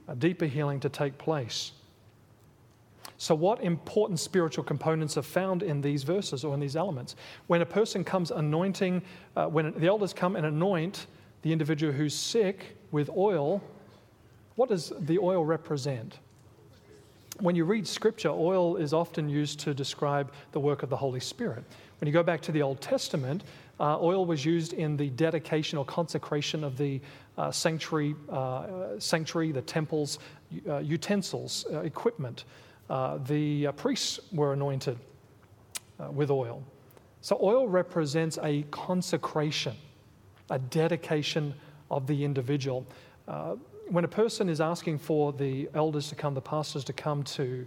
[0.09, 1.71] a deeper healing to take place.
[3.17, 7.15] So, what important spiritual components are found in these verses or in these elements?
[7.47, 9.01] When a person comes anointing,
[9.35, 11.07] uh, when the elders come and anoint
[11.41, 13.61] the individual who's sick with oil,
[14.55, 16.19] what does the oil represent?
[17.39, 21.21] When you read scripture, oil is often used to describe the work of the Holy
[21.21, 21.63] Spirit.
[21.99, 23.43] When you go back to the Old Testament,
[23.79, 26.99] uh, oil was used in the dedication or consecration of the
[27.37, 30.19] uh, sanctuary, uh, sanctuary, the temple's
[30.67, 32.43] uh, utensils, uh, equipment.
[32.89, 34.97] Uh, the uh, priests were anointed
[35.99, 36.63] uh, with oil.
[37.21, 39.75] So, oil represents a consecration,
[40.49, 41.53] a dedication
[41.91, 42.85] of the individual.
[43.27, 43.55] Uh,
[43.89, 47.65] when a person is asking for the elders to come, the pastors to come to,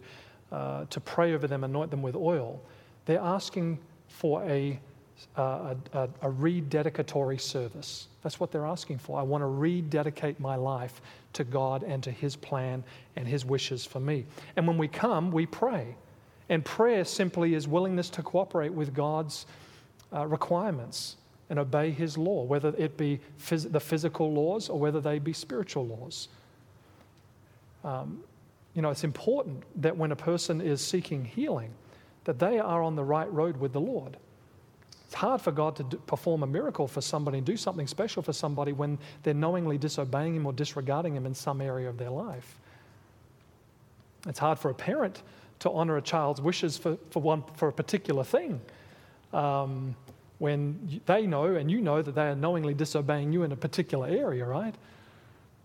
[0.50, 2.62] to pray over them, anoint them with oil,
[3.06, 4.78] they're asking for a,
[5.36, 8.08] uh, a, a rededicatory service.
[8.22, 9.18] That's what they're asking for.
[9.18, 11.00] I want to rededicate my life
[11.34, 12.84] to God and to His plan
[13.16, 14.26] and His wishes for me.
[14.56, 15.96] And when we come, we pray.
[16.48, 19.46] And prayer simply is willingness to cooperate with God's
[20.12, 21.16] uh, requirements
[21.48, 25.32] and obey His law, whether it be phys- the physical laws or whether they be
[25.32, 26.28] spiritual laws.
[27.84, 28.22] Um,
[28.74, 31.70] you know, it's important that when a person is seeking healing,
[32.24, 34.16] that they are on the right road with the Lord.
[35.12, 38.32] It's hard for God to perform a miracle for somebody and do something special for
[38.32, 42.58] somebody when they're knowingly disobeying Him or disregarding Him in some area of their life.
[44.26, 45.22] It's hard for a parent
[45.58, 48.58] to honor a child's wishes for, for, one, for a particular thing
[49.34, 49.94] um,
[50.38, 54.08] when they know and you know that they are knowingly disobeying you in a particular
[54.08, 54.74] area, right?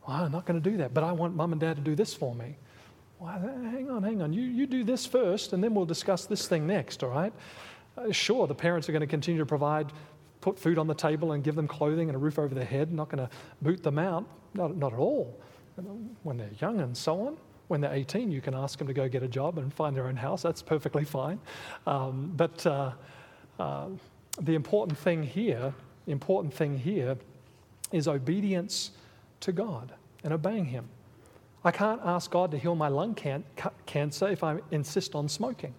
[0.05, 1.95] Well, I'm not going to do that, but I want mum and dad to do
[1.95, 2.57] this for me.
[3.17, 4.33] Well, hang on, hang on.
[4.33, 7.31] You, you do this first, and then we'll discuss this thing next, all right?
[7.97, 9.91] Uh, sure, the parents are going to continue to provide,
[10.41, 12.91] put food on the table and give them clothing and a roof over their head,
[12.91, 13.29] not going to
[13.61, 14.25] boot them out.
[14.53, 15.39] Not, not at all.
[16.23, 17.37] When they're young and so on.
[17.67, 20.07] When they're 18, you can ask them to go get a job and find their
[20.07, 20.41] own house.
[20.41, 21.39] That's perfectly fine.
[21.85, 22.91] Um, but uh,
[23.59, 23.87] uh,
[24.41, 25.73] the important thing here,
[26.07, 27.17] important thing here
[27.91, 28.91] is obedience
[29.41, 30.87] to God and obeying Him.
[31.63, 33.43] I can't ask God to heal my lung can-
[33.85, 35.73] cancer if I insist on smoking.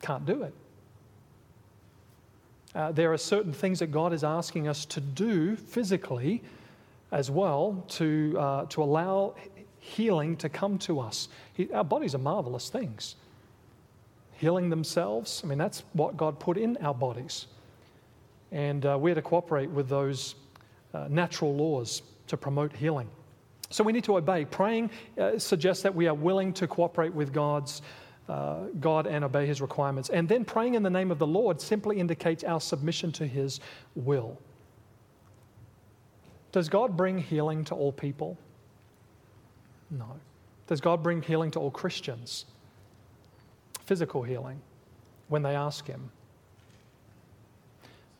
[0.00, 0.54] Can't do it.
[2.74, 6.42] Uh, there are certain things that God is asking us to do physically
[7.10, 9.34] as well to, uh, to allow
[9.78, 11.28] healing to come to us.
[11.52, 13.16] He, our bodies are marvelous things.
[14.38, 17.46] Healing themselves, I mean, that's what God put in our bodies.
[18.50, 20.34] And uh, we're to cooperate with those
[20.94, 23.08] uh, natural laws to promote healing.
[23.70, 24.44] So we need to obey.
[24.44, 27.82] Praying uh, suggests that we are willing to cooperate with God's
[28.28, 30.08] uh, God and obey his requirements.
[30.08, 33.60] And then praying in the name of the Lord simply indicates our submission to his
[33.94, 34.38] will.
[36.52, 38.36] Does God bring healing to all people?
[39.90, 40.06] No.
[40.66, 42.46] Does God bring healing to all Christians?
[43.84, 44.60] Physical healing
[45.28, 46.10] when they ask him.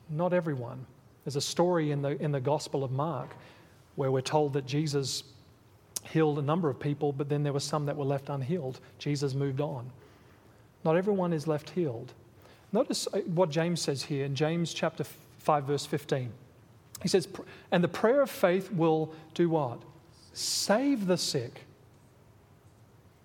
[0.09, 0.85] Not everyone.
[1.23, 3.29] There's a story in the, in the Gospel of Mark
[3.95, 5.23] where we're told that Jesus
[6.13, 8.79] healed a number of people, but then there were some that were left unhealed.
[8.99, 9.89] Jesus moved on.
[10.85, 12.13] Not everyone is left healed.
[12.71, 15.03] Notice uh, what James says here in James chapter
[15.39, 16.31] 5, verse 15.
[17.01, 17.27] He says,
[17.71, 19.79] And the prayer of faith will do what?
[20.33, 21.65] Save the sick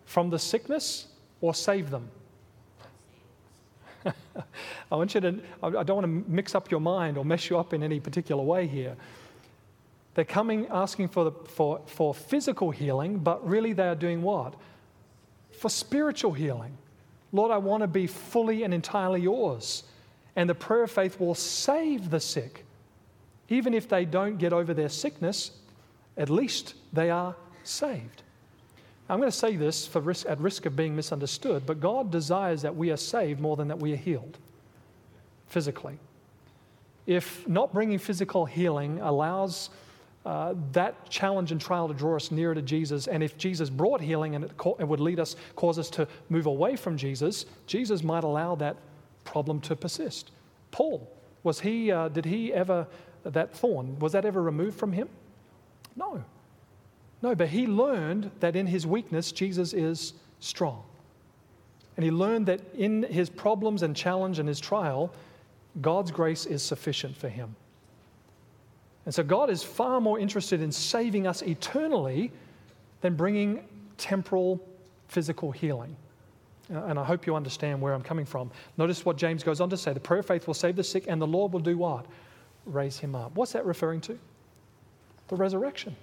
[0.06, 1.08] from the sickness
[1.42, 2.10] or save them?
[4.06, 7.58] I want you to, I don't want to mix up your mind or mess you
[7.58, 8.96] up in any particular way here.
[10.18, 14.54] They're coming asking for, the, for, for physical healing, but really they are doing what?
[15.52, 16.76] For spiritual healing.
[17.30, 19.84] Lord, I want to be fully and entirely yours.
[20.34, 22.64] And the prayer of faith will save the sick.
[23.48, 25.52] Even if they don't get over their sickness,
[26.16, 28.24] at least they are saved.
[29.08, 32.62] I'm going to say this for risk, at risk of being misunderstood, but God desires
[32.62, 34.36] that we are saved more than that we are healed
[35.46, 35.96] physically.
[37.06, 39.70] If not bringing physical healing allows
[40.28, 43.06] uh, that challenge and trial to draw us nearer to Jesus.
[43.06, 46.06] And if Jesus brought healing and it, co- it would lead us, cause us to
[46.28, 48.76] move away from Jesus, Jesus might allow that
[49.24, 50.30] problem to persist.
[50.70, 51.10] Paul,
[51.44, 52.86] was he, uh, did he ever,
[53.24, 55.08] that thorn, was that ever removed from him?
[55.96, 56.22] No.
[57.22, 60.82] No, but he learned that in his weakness, Jesus is strong.
[61.96, 65.10] And he learned that in his problems and challenge and his trial,
[65.80, 67.56] God's grace is sufficient for him.
[69.08, 72.30] And so God is far more interested in saving us eternally
[73.00, 73.64] than bringing
[73.96, 74.60] temporal
[75.06, 75.96] physical healing.
[76.70, 78.50] Uh, and I hope you understand where I'm coming from.
[78.76, 81.06] Notice what James goes on to say the prayer of faith will save the sick,
[81.08, 82.04] and the Lord will do what?
[82.66, 83.34] Raise him up.
[83.34, 84.18] What's that referring to?
[85.28, 85.96] The resurrection.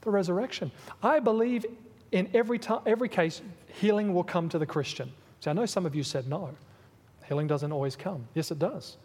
[0.00, 0.72] The resurrection.
[1.02, 1.66] I believe
[2.12, 3.42] in every, time, every case,
[3.74, 5.12] healing will come to the Christian.
[5.40, 6.48] See, I know some of you said no.
[7.28, 8.26] Healing doesn't always come.
[8.32, 8.96] Yes, it does.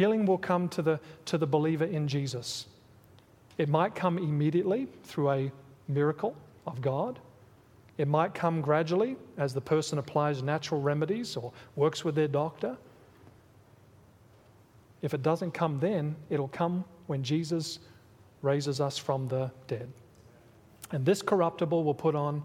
[0.00, 2.64] Healing will come to the, to the believer in Jesus.
[3.58, 5.52] It might come immediately through a
[5.88, 6.34] miracle
[6.66, 7.18] of God.
[7.98, 12.78] It might come gradually as the person applies natural remedies or works with their doctor.
[15.02, 17.78] If it doesn't come then, it'll come when Jesus
[18.40, 19.92] raises us from the dead.
[20.92, 22.42] And this corruptible will put on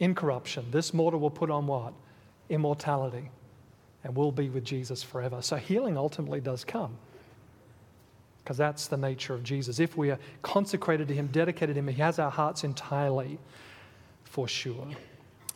[0.00, 0.66] incorruption.
[0.70, 1.94] This mortal will put on what?
[2.50, 3.30] Immortality
[4.04, 5.42] and we'll be with Jesus forever.
[5.42, 6.96] So healing ultimately does come
[8.42, 9.78] because that's the nature of Jesus.
[9.78, 13.38] If we are consecrated to Him, dedicated to Him, He has our hearts entirely
[14.24, 14.86] for sure.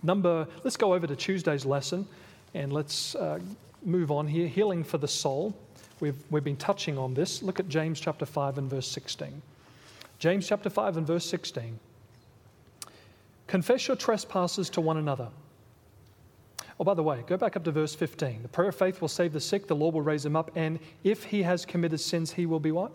[0.02, 2.07] Number, let's go over to Tuesday's lesson
[2.52, 3.40] and let's uh,
[3.83, 4.46] move on here.
[4.46, 5.57] Healing for the soul.
[6.00, 7.42] We've, we've been touching on this.
[7.42, 9.40] Look at James chapter 5 and verse 16.
[10.18, 11.78] James chapter 5 and verse 16.
[13.47, 15.28] Confess your trespasses to one another
[16.79, 18.43] Oh, by the way, go back up to verse 15.
[18.43, 20.79] The prayer of faith will save the sick, the Lord will raise him up, and
[21.05, 22.93] if he has committed sins, he will be what?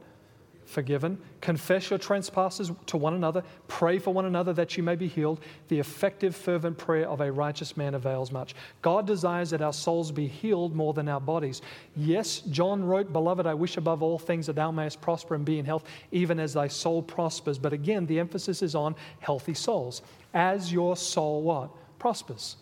[0.65, 1.17] Forgiven.
[1.41, 3.43] Confess your trespasses to one another.
[3.67, 5.39] Pray for one another that you may be healed.
[5.67, 8.53] The effective, fervent prayer of a righteous man avails much.
[8.83, 11.63] God desires that our souls be healed more than our bodies.
[11.95, 15.57] Yes, John wrote, Beloved, I wish above all things that thou mayest prosper and be
[15.57, 17.57] in health, even as thy soul prospers.
[17.57, 20.03] But again, the emphasis is on healthy souls.
[20.35, 21.71] As your soul what?
[21.97, 22.57] Prospers.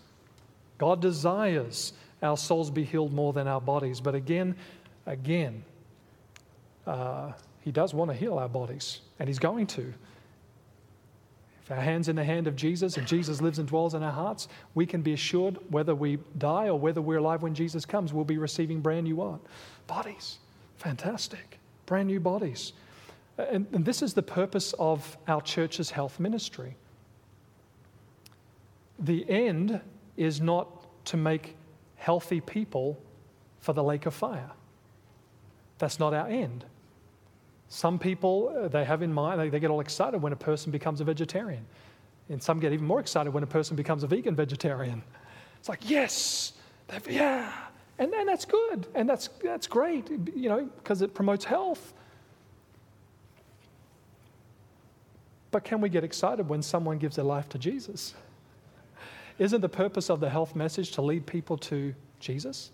[0.77, 4.01] God desires our souls be healed more than our bodies.
[4.01, 4.55] But again,
[5.05, 5.63] again,
[6.85, 9.93] uh, He does want to heal our bodies, and He's going to.
[11.63, 14.11] If our hand's in the hand of Jesus and Jesus lives and dwells in our
[14.11, 18.13] hearts, we can be assured whether we die or whether we're alive when Jesus comes,
[18.13, 19.41] we'll be receiving brand new what?
[19.85, 20.37] Bodies.
[20.77, 21.59] Fantastic.
[21.85, 22.71] Brand new bodies.
[23.37, 26.77] And, and this is the purpose of our church's health ministry.
[28.99, 29.81] The end
[30.17, 31.55] is not to make
[31.95, 32.99] healthy people
[33.59, 34.51] for the lake of fire.
[35.77, 36.65] That's not our end.
[37.69, 41.01] Some people, uh, they have in mind, they, get all excited when a person becomes
[41.01, 41.65] a vegetarian.
[42.29, 45.03] And some get even more excited when a person becomes a vegan vegetarian.
[45.59, 46.53] It's like, yes,
[47.09, 47.51] yeah.
[47.99, 48.87] And, and that's good.
[48.95, 51.93] And that's, that's great, you know, because it promotes health.
[55.51, 58.13] But can we get excited when someone gives their life to Jesus?
[59.39, 62.71] Isn't the purpose of the health message to lead people to Jesus?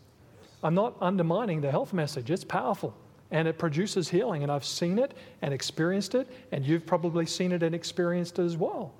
[0.63, 2.95] I'm not undermining the health message, it's powerful
[3.33, 4.43] and it produces healing.
[4.43, 8.43] And I've seen it and experienced it, and you've probably seen it and experienced it
[8.43, 8.93] as well.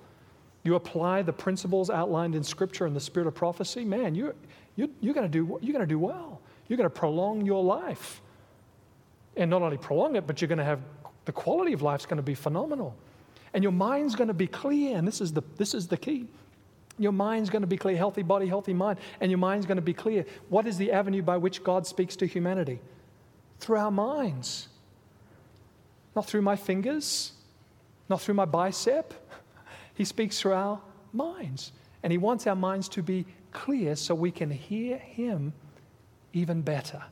[0.63, 4.33] You apply the principles outlined in Scripture and the spirit of prophecy, man, you,
[4.75, 6.41] you, you're going to do, you're do well.
[6.67, 8.21] You're going to prolong your life.
[9.37, 10.79] And not only prolong it, but you're going to have
[11.25, 12.95] the quality of life is going to be phenomenal.
[13.53, 16.27] And your mind's going to be clear, and this is the, this is the key.
[16.99, 19.81] Your mind's going to be clear, healthy body, healthy mind, and your mind's going to
[19.81, 20.25] be clear.
[20.49, 22.79] What is the avenue by which God speaks to humanity?
[23.63, 24.67] through our minds.
[26.15, 27.31] Not through my fingers,
[28.09, 29.13] not through my bicep.
[29.95, 30.81] He speaks through our
[31.11, 31.71] minds.
[32.01, 35.53] And He wants our minds to be clear so we can hear Him
[36.33, 37.03] even better.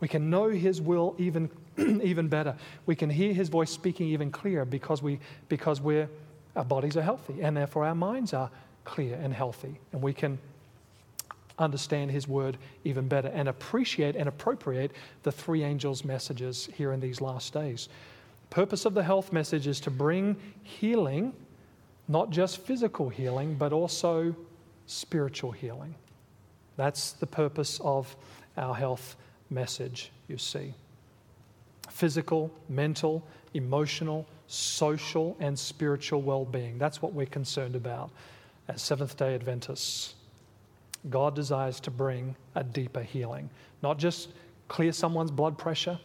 [0.00, 2.56] We can know His will even, even better.
[2.84, 5.18] We can hear His voice speaking even clearer because, we,
[5.48, 6.10] because we're,
[6.54, 8.50] our bodies are healthy and therefore our minds are
[8.84, 9.78] clear and healthy.
[9.92, 10.38] And we can
[11.58, 17.00] understand His word even better and appreciate and appropriate the three angels' messages here in
[17.00, 17.88] these last days.
[18.48, 21.32] Purpose of the health message is to bring healing,
[22.08, 24.34] not just physical healing, but also
[24.86, 25.94] spiritual healing.
[26.76, 28.16] That's the purpose of
[28.56, 29.16] our health
[29.50, 30.74] message, you see.
[31.90, 33.24] Physical, mental,
[33.54, 36.78] emotional, social, and spiritual well being.
[36.78, 38.10] That's what we're concerned about
[38.70, 40.14] as Seventh day Adventists.
[41.08, 43.50] God desires to bring a deeper healing,
[43.82, 44.28] not just
[44.68, 45.98] clear someone's blood pressure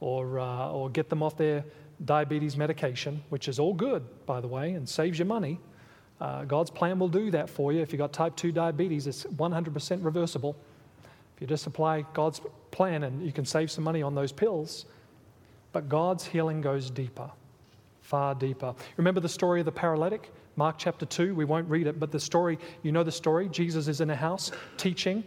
[0.00, 1.64] or, uh, or get them off their
[2.04, 5.58] diabetes medication, which is all good, by the way, and saves you money.
[6.20, 7.80] Uh, God's plan will do that for you.
[7.80, 10.56] If you've got type 2 diabetes, it's 100% reversible.
[11.34, 12.40] If you just apply God's
[12.70, 14.86] plan and you can save some money on those pills.
[15.72, 17.30] But God's healing goes deeper,
[18.02, 18.74] far deeper.
[18.96, 20.30] Remember the story of the paralytic?
[20.56, 23.48] Mark chapter 2, we won't read it, but the story, you know the story.
[23.48, 25.22] Jesus is in a house teaching.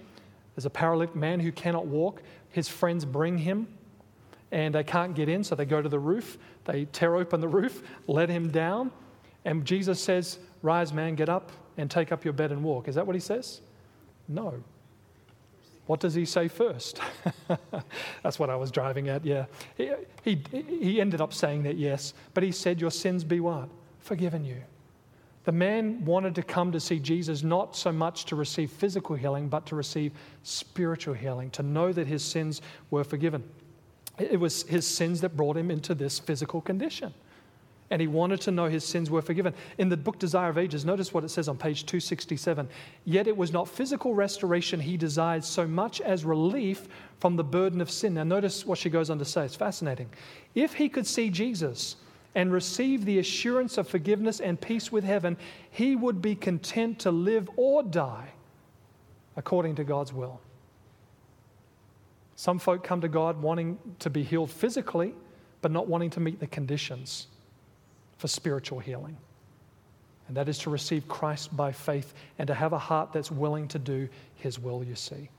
[0.55, 2.21] There's a paralytic man who cannot walk.
[2.49, 3.67] His friends bring him,
[4.51, 6.37] and they can't get in, so they go to the roof.
[6.65, 8.91] They tear open the roof, let him down,
[9.45, 12.87] and Jesus says, Rise, man, get up and take up your bed and walk.
[12.87, 13.61] Is that what he says?
[14.27, 14.61] No.
[15.85, 16.99] What does he say first?
[18.23, 19.45] That's what I was driving at, yeah.
[19.75, 19.91] He,
[20.23, 23.69] he, he ended up saying that, yes, but he said, Your sins be what?
[23.99, 24.61] Forgiven you.
[25.49, 29.49] The man wanted to come to see Jesus not so much to receive physical healing,
[29.49, 30.11] but to receive
[30.43, 33.43] spiritual healing, to know that his sins were forgiven.
[34.19, 37.15] It was his sins that brought him into this physical condition.
[37.89, 39.55] And he wanted to know his sins were forgiven.
[39.79, 42.69] In the book Desire of Ages, notice what it says on page 267.
[43.05, 46.87] Yet it was not physical restoration he desired so much as relief
[47.19, 48.13] from the burden of sin.
[48.13, 49.45] Now, notice what she goes on to say.
[49.45, 50.11] It's fascinating.
[50.53, 51.95] If he could see Jesus,
[52.35, 55.37] and receive the assurance of forgiveness and peace with heaven,
[55.71, 58.29] he would be content to live or die
[59.35, 60.39] according to God's will.
[62.35, 65.13] Some folk come to God wanting to be healed physically,
[65.61, 67.27] but not wanting to meet the conditions
[68.17, 69.17] for spiritual healing.
[70.27, 73.67] And that is to receive Christ by faith and to have a heart that's willing
[73.69, 75.29] to do his will, you see.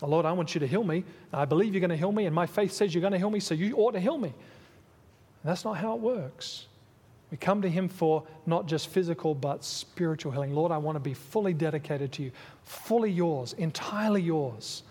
[0.00, 1.04] Lord, I want you to heal me.
[1.32, 3.30] I believe you're going to heal me, and my faith says you're going to heal
[3.30, 4.34] me, so you ought to heal me.
[5.42, 6.66] And that's not how it works.
[7.30, 10.54] We come to Him for not just physical, but spiritual healing.
[10.54, 12.32] Lord, I want to be fully dedicated to you,
[12.64, 14.82] fully yours, entirely yours.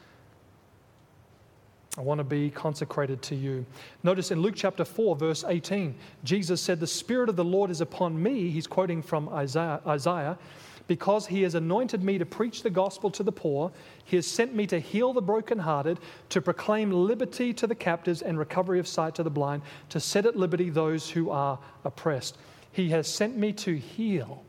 [1.98, 3.66] I want to be consecrated to you.
[4.02, 5.94] Notice in Luke chapter 4, verse 18,
[6.24, 8.50] Jesus said, The Spirit of the Lord is upon me.
[8.50, 9.82] He's quoting from Isaiah.
[9.86, 10.38] Isaiah
[10.88, 13.72] because he has anointed me to preach the gospel to the poor,
[14.04, 18.38] he has sent me to heal the brokenhearted, to proclaim liberty to the captives and
[18.38, 22.38] recovery of sight to the blind, to set at liberty those who are oppressed.
[22.72, 24.44] He has sent me to heal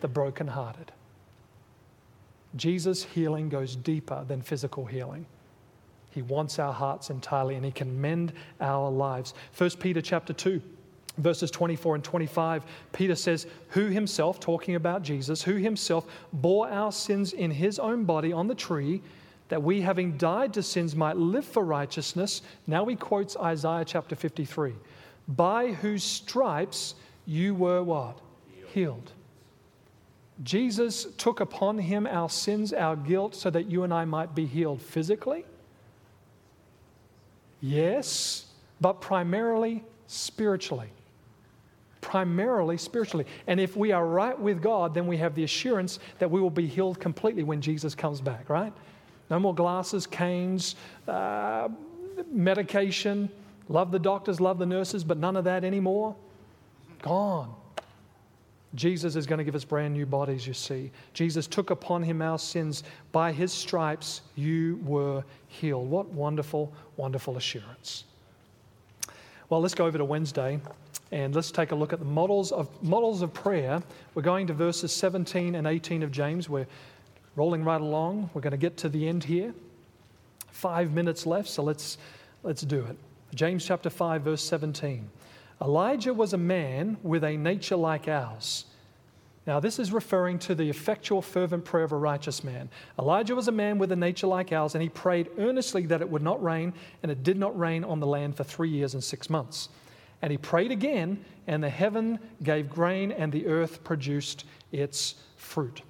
[0.00, 0.92] the brokenhearted.
[2.54, 5.26] Jesus' healing goes deeper than physical healing.
[6.10, 9.34] He wants our hearts entirely and He can mend our lives.
[9.58, 10.62] 1 Peter chapter 2
[11.18, 16.92] verses 24 and 25, Peter says, Who himself, talking about Jesus, who himself bore our
[16.92, 19.02] sins in his own body on the tree,
[19.48, 22.42] that we, having died to sins, might live for righteousness.
[22.66, 24.74] Now he quotes Isaiah chapter 53
[25.28, 26.94] By whose stripes
[27.26, 28.18] you were what?
[28.54, 28.70] Healed.
[28.72, 29.12] Healed.
[30.42, 34.44] Jesus took upon him our sins, our guilt, so that you and I might be
[34.44, 35.46] healed physically.
[37.62, 38.44] Yes,
[38.80, 40.90] but primarily spiritually
[42.06, 43.26] primarily spiritually.
[43.48, 46.50] And if we are right with God, then we have the assurance that we will
[46.50, 48.72] be healed completely when Jesus comes back, right?
[49.28, 50.76] No more glasses, canes,
[51.08, 51.68] uh,
[52.30, 53.28] medication.
[53.68, 56.14] Love the doctors, love the nurses, but none of that anymore.
[57.02, 57.52] Gone.
[58.76, 60.92] Jesus is going to give us brand new bodies, you see.
[61.12, 62.84] Jesus took upon him our sins.
[63.10, 65.90] By his stripes, you were healed.
[65.90, 68.04] What wonderful, wonderful assurance.
[69.48, 70.60] Well, let's go over to Wednesday.
[71.12, 73.82] And let's take a look at the models of, models of prayer.
[74.14, 76.48] We're going to verses 17 and 18 of James.
[76.48, 76.66] We're
[77.36, 78.30] rolling right along.
[78.34, 79.54] We're going to get to the end here.
[80.50, 81.98] Five minutes left, so let's,
[82.42, 82.96] let's do it.
[83.34, 85.08] James chapter 5, verse 17.
[85.62, 88.64] Elijah was a man with a nature like ours.
[89.46, 92.68] Now, this is referring to the effectual, fervent prayer of a righteous man.
[92.98, 96.10] Elijah was a man with a nature like ours, and he prayed earnestly that it
[96.10, 99.04] would not rain, and it did not rain on the land for three years and
[99.04, 99.68] six months.
[100.22, 105.82] And he prayed again, and the heaven gave grain, and the earth produced its fruit.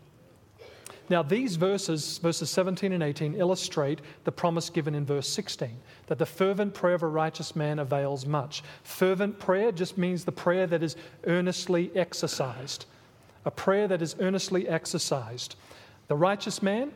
[1.08, 5.70] Now, these verses, verses 17 and 18, illustrate the promise given in verse 16
[6.08, 8.62] that the fervent prayer of a righteous man avails much.
[8.82, 12.86] Fervent prayer just means the prayer that is earnestly exercised.
[13.44, 15.54] A prayer that is earnestly exercised.
[16.08, 16.90] The righteous man,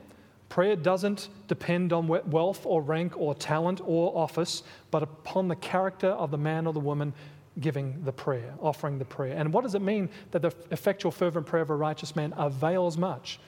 [0.51, 6.09] prayer doesn't depend on wealth or rank or talent or office, but upon the character
[6.09, 7.15] of the man or the woman
[7.61, 9.35] giving the prayer, offering the prayer.
[9.37, 12.99] And what does it mean that the effectual, fervent prayer of a righteous man avails
[12.99, 13.41] much?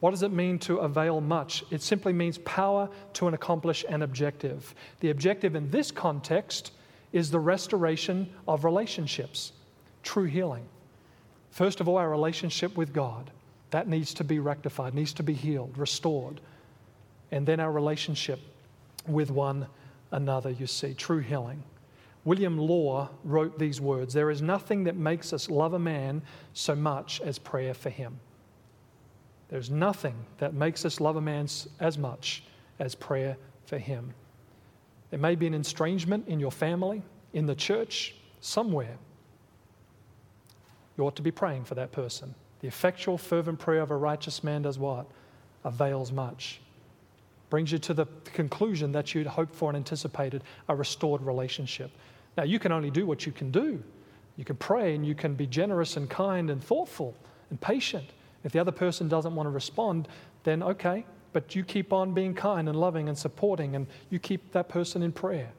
[0.00, 1.64] What does it mean to avail much?
[1.70, 4.74] It simply means power to accomplish an objective.
[5.00, 6.72] The objective in this context
[7.12, 9.52] is the restoration of relationships,
[10.02, 10.66] true healing.
[11.50, 13.30] First of all, our relationship with God.
[13.70, 16.40] That needs to be rectified, needs to be healed, restored.
[17.30, 18.40] And then our relationship
[19.06, 19.66] with one
[20.12, 21.62] another, you see, true healing.
[22.24, 26.74] William Law wrote these words There is nothing that makes us love a man so
[26.74, 28.18] much as prayer for him.
[29.48, 31.46] There's nothing that makes us love a man
[31.78, 32.42] as much
[32.78, 34.12] as prayer for him.
[35.10, 37.02] There may be an estrangement in your family,
[37.32, 38.96] in the church, somewhere.
[40.98, 42.34] You ought to be praying for that person.
[42.66, 45.06] The effectual, fervent prayer of a righteous man does what?
[45.64, 46.60] Avails much.
[47.48, 51.92] Brings you to the conclusion that you'd hoped for and anticipated a restored relationship.
[52.36, 53.80] Now, you can only do what you can do.
[54.36, 57.14] You can pray and you can be generous and kind and thoughtful
[57.50, 58.06] and patient.
[58.42, 60.08] If the other person doesn't want to respond,
[60.42, 64.50] then okay, but you keep on being kind and loving and supporting, and you keep
[64.50, 65.52] that person in prayer,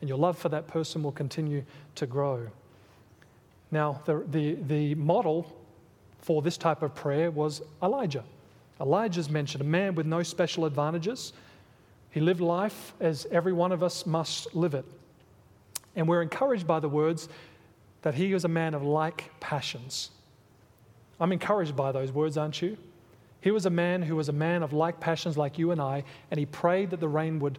[0.00, 1.62] and your love for that person will continue
[1.96, 2.46] to grow.
[3.70, 5.60] Now, the, the, the model
[6.24, 8.24] for this type of prayer was Elijah.
[8.80, 11.34] Elijah's mentioned, a man with no special advantages.
[12.12, 14.86] He lived life as every one of us must live it.
[15.94, 17.28] And we're encouraged by the words
[18.00, 20.10] that he was a man of like passions.
[21.20, 22.78] I'm encouraged by those words, aren't you?
[23.42, 26.04] He was a man who was a man of like passions like you and I,
[26.30, 27.58] and he prayed that the rain would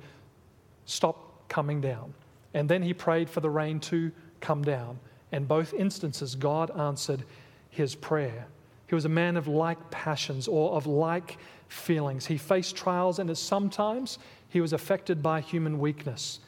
[0.86, 2.16] stop coming down.
[2.56, 4.12] And then he prayed for the rain to
[4.42, 4.98] come down.
[5.32, 7.24] And both instances, God answered
[7.70, 8.48] his prayer.
[8.88, 12.26] He was a man of like passions or of like feelings.
[12.26, 14.20] He faced trials, and sometimes
[14.50, 16.40] he was affected by human weakness.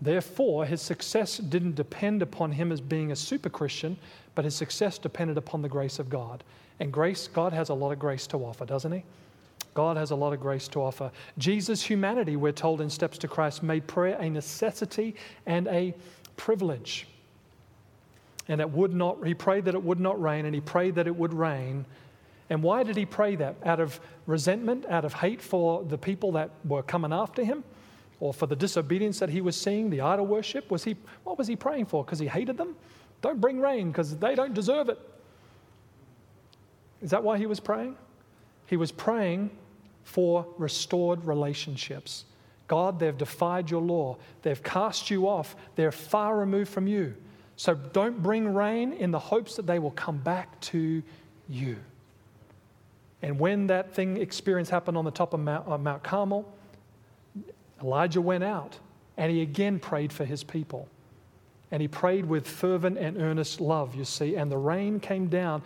[0.00, 3.96] Therefore, his success didn't depend upon him as being a super Christian,
[4.34, 6.44] but his success depended upon the grace of God.
[6.78, 9.02] And grace, God has a lot of grace to offer, doesn't he?
[9.74, 11.10] God has a lot of grace to offer.
[11.36, 15.94] Jesus' humanity, we're told in Steps to Christ, made prayer a necessity and a
[16.36, 17.06] privilege.
[18.48, 21.06] And it would not, he prayed that it would not rain, and he prayed that
[21.06, 21.84] it would rain.
[22.50, 23.56] And why did he pray that?
[23.64, 27.62] Out of resentment, out of hate for the people that were coming after him,
[28.20, 30.70] or for the disobedience that he was seeing, the idol worship?
[30.70, 32.04] Was he, what was he praying for?
[32.04, 32.74] Because he hated them?
[33.20, 34.98] Don't bring rain because they don't deserve it.
[37.02, 37.96] Is that why he was praying?
[38.66, 39.50] He was praying
[40.04, 42.24] for restored relationships.
[42.66, 44.16] God, they've defied your law.
[44.42, 45.54] They've cast you off.
[45.76, 47.14] They're far removed from you.
[47.58, 51.02] So don't bring rain in the hopes that they will come back to
[51.48, 51.76] you.
[53.20, 56.48] And when that thing experience happened on the top of Mount, uh, Mount Carmel,
[57.82, 58.78] Elijah went out
[59.16, 60.86] and he again prayed for his people.
[61.72, 65.62] And he prayed with fervent and earnest love, you see, and the rain came down.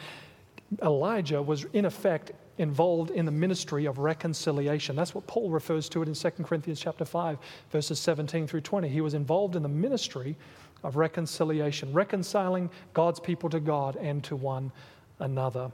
[0.82, 4.96] Elijah was, in effect, involved in the ministry of reconciliation.
[4.96, 7.36] That's what Paul refers to it in 2 Corinthians chapter 5,
[7.70, 8.88] verses 17 through 20.
[8.88, 10.36] He was involved in the ministry
[10.82, 14.72] of reconciliation, reconciling God's people to God and to one
[15.18, 15.70] another.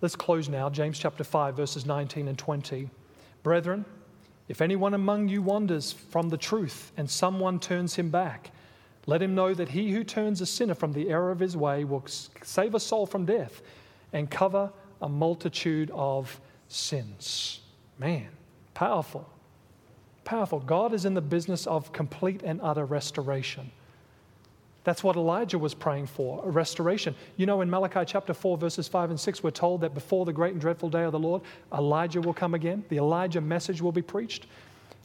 [0.00, 2.88] Let's close now, James chapter 5, verses 19 and 20.
[3.42, 3.84] Brethren,
[4.48, 8.50] if anyone among you wanders from the truth and someone turns him back,
[9.06, 11.84] let him know that he who turns a sinner from the error of his way
[11.84, 12.04] will
[12.42, 13.62] save a soul from death
[14.12, 14.72] and cover
[15.02, 17.60] a multitude of sins.
[17.98, 18.28] Man,
[18.72, 19.28] powerful.
[20.24, 20.60] Powerful.
[20.60, 23.70] God is in the business of complete and utter restoration.
[24.84, 27.14] That's what Elijah was praying for, a restoration.
[27.38, 30.32] You know, in Malachi chapter 4, verses 5 and 6, we're told that before the
[30.32, 31.40] great and dreadful day of the Lord,
[31.72, 32.84] Elijah will come again.
[32.90, 34.46] The Elijah message will be preached.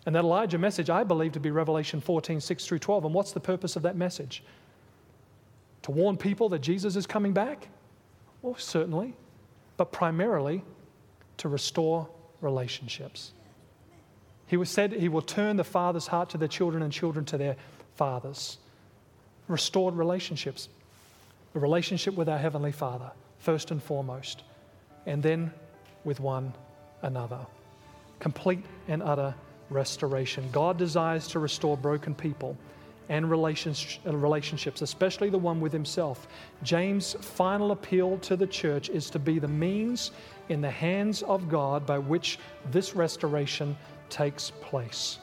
[0.06, 3.06] And that Elijah message, I believe to be Revelation 14, 6 through 12.
[3.06, 4.44] And what's the purpose of that message?
[5.84, 7.70] To warn people that Jesus is coming back?
[8.42, 9.14] Well, certainly.
[9.78, 10.62] But primarily
[11.38, 12.10] to restore
[12.42, 13.32] relationships.
[14.50, 17.38] He was said he will turn the father's heart to their children and children to
[17.38, 17.56] their
[17.95, 18.58] fathers
[19.47, 20.70] restored relationships.
[21.56, 24.43] A relationship with our Heavenly Father, first and foremost,
[25.06, 25.52] and then
[26.04, 26.54] with one
[27.02, 27.39] another.
[28.20, 29.34] Complete and utter
[29.70, 30.47] restoration.
[30.52, 32.58] God desires to restore broken people
[33.10, 36.28] and uh, relationships, especially the one with Himself.
[36.62, 40.12] James' final appeal to the church is to be the means
[40.50, 42.38] in the hands of God by which
[42.72, 43.76] this restoration
[44.10, 45.20] takes place.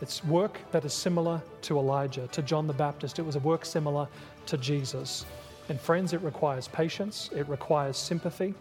[0.00, 3.18] It's work that is similar to Elijah, to John the Baptist.
[3.18, 4.08] It was a work similar
[4.46, 5.24] to Jesus.
[5.68, 8.54] And friends, it requires patience, it requires sympathy,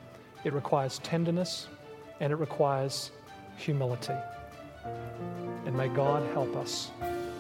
[0.44, 1.68] it requires tenderness,
[2.20, 3.12] and it requires
[3.58, 4.16] humility.
[5.66, 6.92] And may God help us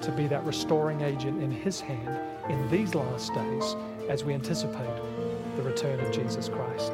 [0.01, 3.76] to be that restoring agent in His hand in these last days
[4.09, 4.95] as we anticipate
[5.55, 6.93] the return of Jesus Christ.